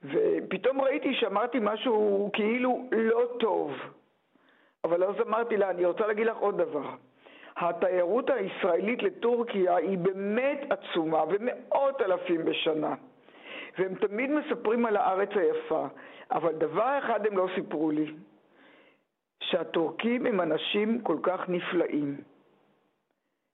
[0.05, 3.73] ופתאום ראיתי שאמרתי משהו כאילו לא טוב.
[4.85, 6.91] אבל אז אמרתי לה, אני רוצה להגיד לך עוד דבר.
[7.57, 12.95] התיירות הישראלית לטורקיה היא באמת עצומה, ומאות אלפים בשנה.
[13.79, 15.87] והם תמיד מספרים על הארץ היפה,
[16.31, 18.15] אבל דבר אחד הם לא סיפרו לי,
[19.41, 22.17] שהטורקים הם אנשים כל כך נפלאים.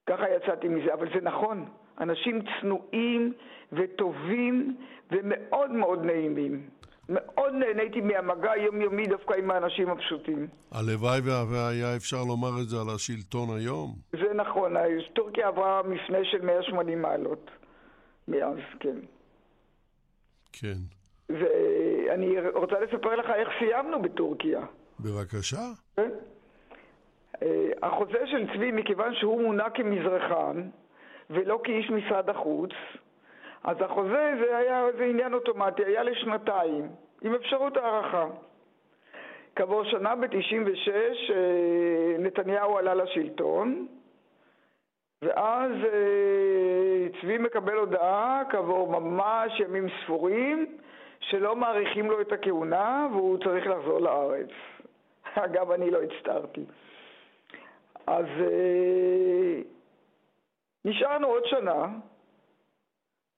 [0.06, 1.64] ככה יצאתי מזה, אבל זה נכון.
[2.00, 3.32] אנשים צנועים
[3.72, 4.76] וטובים
[5.14, 6.68] ומאוד מאוד נעימים.
[7.08, 10.46] מאוד נהניתי מהמגע היומיומי דווקא עם האנשים הפשוטים.
[10.72, 13.94] הלוואי והיה אפשר לומר את זה על השלטון היום.
[14.12, 14.74] זה נכון,
[15.12, 17.50] טורקיה עברה מפנה של 180 מעלות
[18.28, 18.96] מאז, כן.
[20.52, 20.78] כן.
[21.28, 24.60] ואני רוצה לספר לך איך סיימנו בטורקיה.
[25.00, 25.62] בבקשה.
[25.96, 26.10] כן.
[27.42, 30.68] אה, החוזה של צבי, מכיוון שהוא מונה כמזרחן,
[31.30, 32.70] ולא כאיש משרד החוץ,
[33.64, 36.88] אז החוזה זה היה, זה עניין אוטומטי, היה לשנתיים,
[37.22, 38.26] עם אפשרות הערכה.
[39.56, 40.88] כעבור שנה, ב-96,
[41.30, 43.86] אה, נתניהו עלה לשלטון,
[45.22, 50.76] ואז אה, צבי מקבל הודעה, כעבור ממש ימים ספורים,
[51.20, 54.50] שלא מאריכים לו את הכהונה והוא צריך לחזור לארץ.
[55.34, 56.64] אגב, אני לא הצטערתי.
[58.06, 59.60] אז אה,
[60.84, 61.86] נשארנו עוד שנה,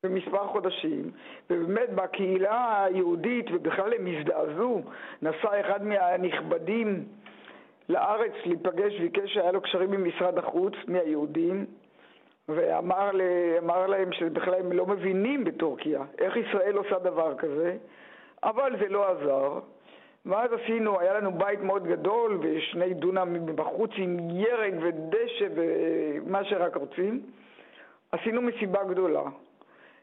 [0.09, 1.11] במספר חודשים,
[1.51, 4.83] ובאמת בקהילה היהודית, ובכלל הם הזדעזעו,
[5.23, 7.05] נסע אחד מהנכבדים
[7.89, 11.67] לארץ להיפגש, ביקש שהיה לו קשרים עם משרד החוץ, מהיהודים,
[12.49, 13.23] ואמר ל,
[13.87, 17.77] להם שבכלל הם לא מבינים בטורקיה איך ישראל עושה דבר כזה,
[18.43, 19.59] אבל זה לא עזר.
[20.27, 26.77] ואז עשינו, היה לנו בית מאוד גדול ושני דונם בחוץ עם ירק ודשא ומה שרק
[26.77, 27.23] רוצים.
[28.13, 29.23] עשינו מסיבה גדולה.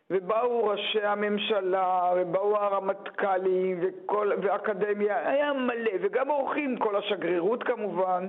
[0.10, 8.28] ובאו ראשי הממשלה, ובאו הרמטכ"לים, וכל, ואקדמיה, היה מלא, וגם אורחים, כל השגרירות כמובן.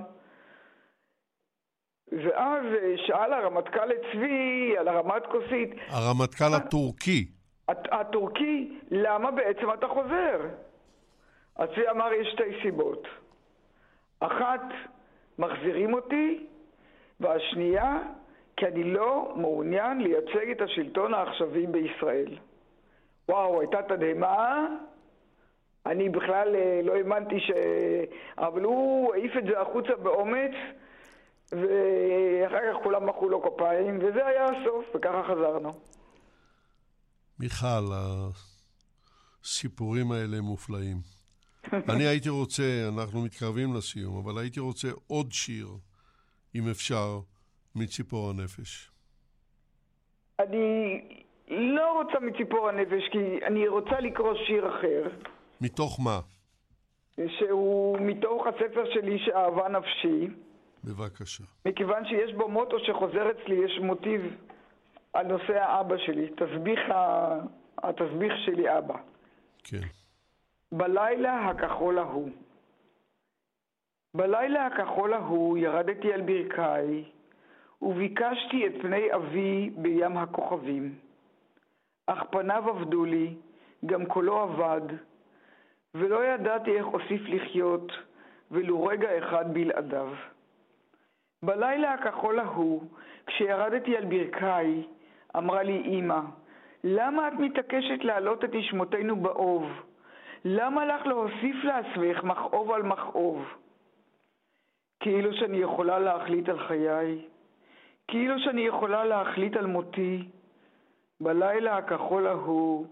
[2.11, 2.65] ואז
[3.07, 5.69] שאל הרמטכ"ל את צבי על הרמת כוסית.
[5.87, 7.27] הרמטכ"ל הטורקי.
[7.69, 10.39] הטורקי, למה בעצם אתה חוזר?
[11.55, 13.07] אז צבי אמר, יש שתי סיבות.
[14.19, 14.61] אחת,
[15.39, 16.45] מחזירים אותי,
[17.19, 17.99] והשנייה,
[18.57, 22.37] כי אני לא מעוניין לייצג את השלטון העכשווי בישראל.
[23.29, 24.67] וואו, הייתה תדהמה.
[25.85, 27.51] אני בכלל אה, לא האמנתי ש...
[28.37, 30.51] אבל הוא העיף את זה החוצה באומץ,
[31.51, 35.79] ואחר כך כולם מחאו לו כפיים, וזה היה הסוף, וככה חזרנו.
[37.39, 37.85] מיכל,
[39.43, 40.97] הסיפורים האלה מופלאים.
[41.93, 45.67] אני הייתי רוצה, אנחנו מתקרבים לסיום, אבל הייתי רוצה עוד שיר,
[46.55, 47.19] אם אפשר,
[47.75, 48.91] מציפור הנפש?
[50.39, 51.01] אני
[51.47, 55.09] לא רוצה מציפור הנפש, כי אני רוצה לקרוא שיר אחר.
[55.61, 56.19] מתוך מה?
[57.27, 60.27] שהוא מתוך הספר שלי שאהבה נפשי.
[60.83, 61.43] בבקשה.
[61.65, 64.21] מכיוון שיש בו מוטו שחוזר אצלי, יש מוטיב
[65.13, 67.39] על נושא האבא שלי, תסביך, ה...
[67.83, 68.97] התסביך שלי אבא.
[69.63, 69.87] כן.
[70.71, 72.29] בלילה הכחול ההוא.
[74.13, 77.03] בלילה הכחול ההוא ירדתי על ברכיי
[77.85, 80.93] וביקשתי את פני אבי בים הכוכבים.
[82.07, 83.33] אך פניו עבדו לי,
[83.85, 84.81] גם קולו עבד,
[85.95, 87.91] ולא ידעתי איך אוסיף לחיות,
[88.51, 90.09] ולו רגע אחד בלעדיו.
[91.43, 92.83] בלילה הכחול ההוא,
[93.27, 94.83] כשירדתי על ברכיי,
[95.37, 96.19] אמרה לי אמא,
[96.83, 99.65] למה את מתעקשת להעלות את נשמותינו באוב?
[100.45, 103.45] למה לך להוסיף לעצמך מכאוב על מכאוב?
[104.99, 107.21] כאילו שאני יכולה להחליט על חיי,
[108.07, 110.27] כאילו שאני יכולה להחליט על מותי.
[111.21, 112.87] בלילה הכחול ההוא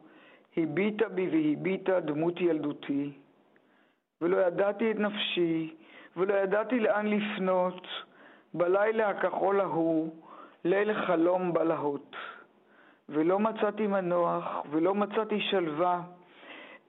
[0.58, 3.12] הביטה בי והביטה דמות ילדותי,
[4.22, 5.76] ולא ידעתי את נפשי,
[6.18, 7.88] ולא ידעתי לאן לפנות.
[8.54, 10.10] בלילה הכחול ההוא,
[10.66, 12.16] ליל חלום בלהות.
[13.10, 16.02] ולא מצאתי מנוח, ולא מצאתי שלווה.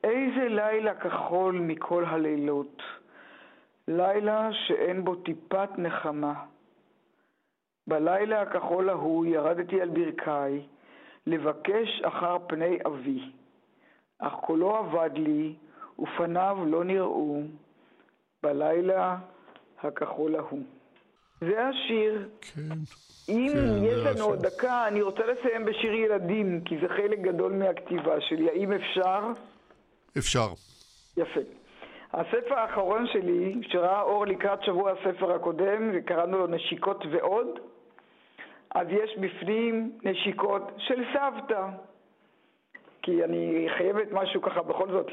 [0.05, 2.83] איזה לילה כחול מכל הלילות.
[3.89, 6.35] לילה שאין בו טיפת נחמה.
[7.87, 10.63] בלילה הכחול ההוא ירדתי על ברכיי
[11.27, 13.21] לבקש אחר פני אבי,
[14.19, 15.55] אך קולו אבד לי
[15.99, 17.43] ופניו לא נראו
[18.43, 19.17] בלילה
[19.83, 20.63] הכחול ההוא.
[21.41, 22.29] זה השיר.
[22.41, 22.61] כן.
[23.29, 24.25] אם כן, יש לנו.
[24.25, 28.49] עוד דקה, אני רוצה לסיים בשיר ילדים, כי זה חלק גדול מהכתיבה שלי.
[28.49, 29.21] האם אפשר?
[30.19, 30.49] אפשר.
[31.17, 31.41] יפה.
[32.13, 37.47] הספר האחרון שלי, שראה אור לקראת שבוע הספר הקודם, וקראנו לו נשיקות ועוד,
[38.75, 41.69] אז יש בפנים נשיקות של סבתא.
[43.03, 45.13] כי אני חייבת משהו ככה בכל זאת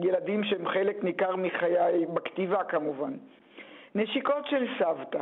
[0.00, 3.12] לילדים שהם חלק ניכר מחיי, בכתיבה כמובן.
[3.94, 5.20] נשיקות של סבתא.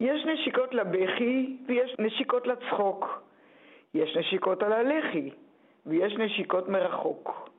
[0.00, 3.22] יש נשיקות לבכי ויש נשיקות לצחוק.
[3.94, 5.30] יש נשיקות על הלחי
[5.86, 7.50] ויש נשיקות מרחוק.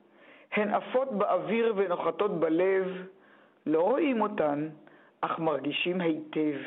[0.52, 3.06] הן עפות באוויר ונוחתות בלב,
[3.66, 4.68] לא רואים אותן,
[5.20, 6.58] אך מרגישים היטב.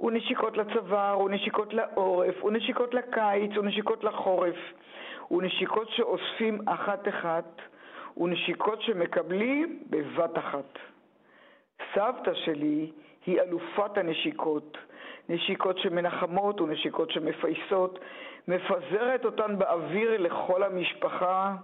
[0.00, 4.56] ונשיקות לצוואר, ונשיקות לעורף, ונשיקות לקיץ, ונשיקות לחורף,
[5.30, 7.62] ונשיקות שאוספים אחת-אחת,
[8.16, 10.78] ונשיקות שמקבלים בבת אחת.
[11.94, 12.90] סבתא שלי
[13.26, 14.78] היא אלופת הנשיקות,
[15.28, 17.98] נשיקות שמנחמות ונשיקות שמפייסות,
[18.48, 21.54] מפזרת אותן באוויר לכל המשפחה,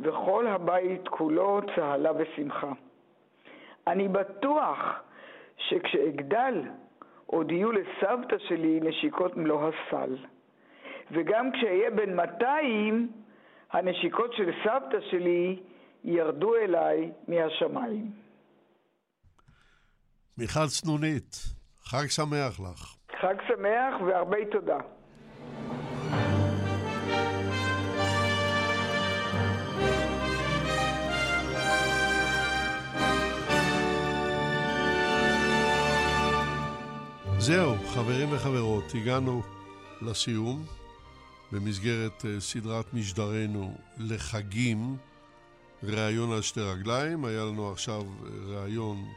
[0.00, 2.72] וכל הבית כולו צהלה ושמחה.
[3.86, 5.02] אני בטוח
[5.56, 6.62] שכשאגדל
[7.30, 10.16] עוד יהיו לסבתא שלי נשיקות מלוא הסל.
[11.10, 13.12] וגם כשאהיה בן 200,
[13.70, 15.62] הנשיקות של סבתא שלי
[16.04, 18.10] ירדו אליי מהשמיים.
[20.38, 21.36] מיכל סנונית,
[21.82, 22.96] חג שמח לך.
[23.20, 24.78] חג שמח והרבה תודה.
[37.50, 39.42] זהו, חברים וחברות, הגענו
[40.02, 40.64] לסיום
[41.52, 44.96] במסגרת אה, סדרת משדרנו לחגים,
[45.82, 47.24] ראיון על שתי רגליים.
[47.24, 49.08] היה לנו עכשיו אה, ראיון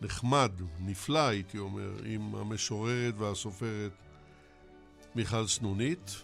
[0.00, 3.92] נחמד, נפלא הייתי אומר, עם המשוררת והסופרת
[5.14, 6.22] מיכל סנונית.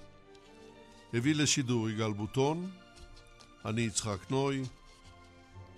[1.15, 2.71] הביא לשידור יגאל בוטון,
[3.65, 4.63] אני יצחק נוי.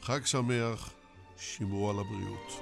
[0.03, 0.91] חג שמח,
[1.37, 2.61] שמרו על הבריאות.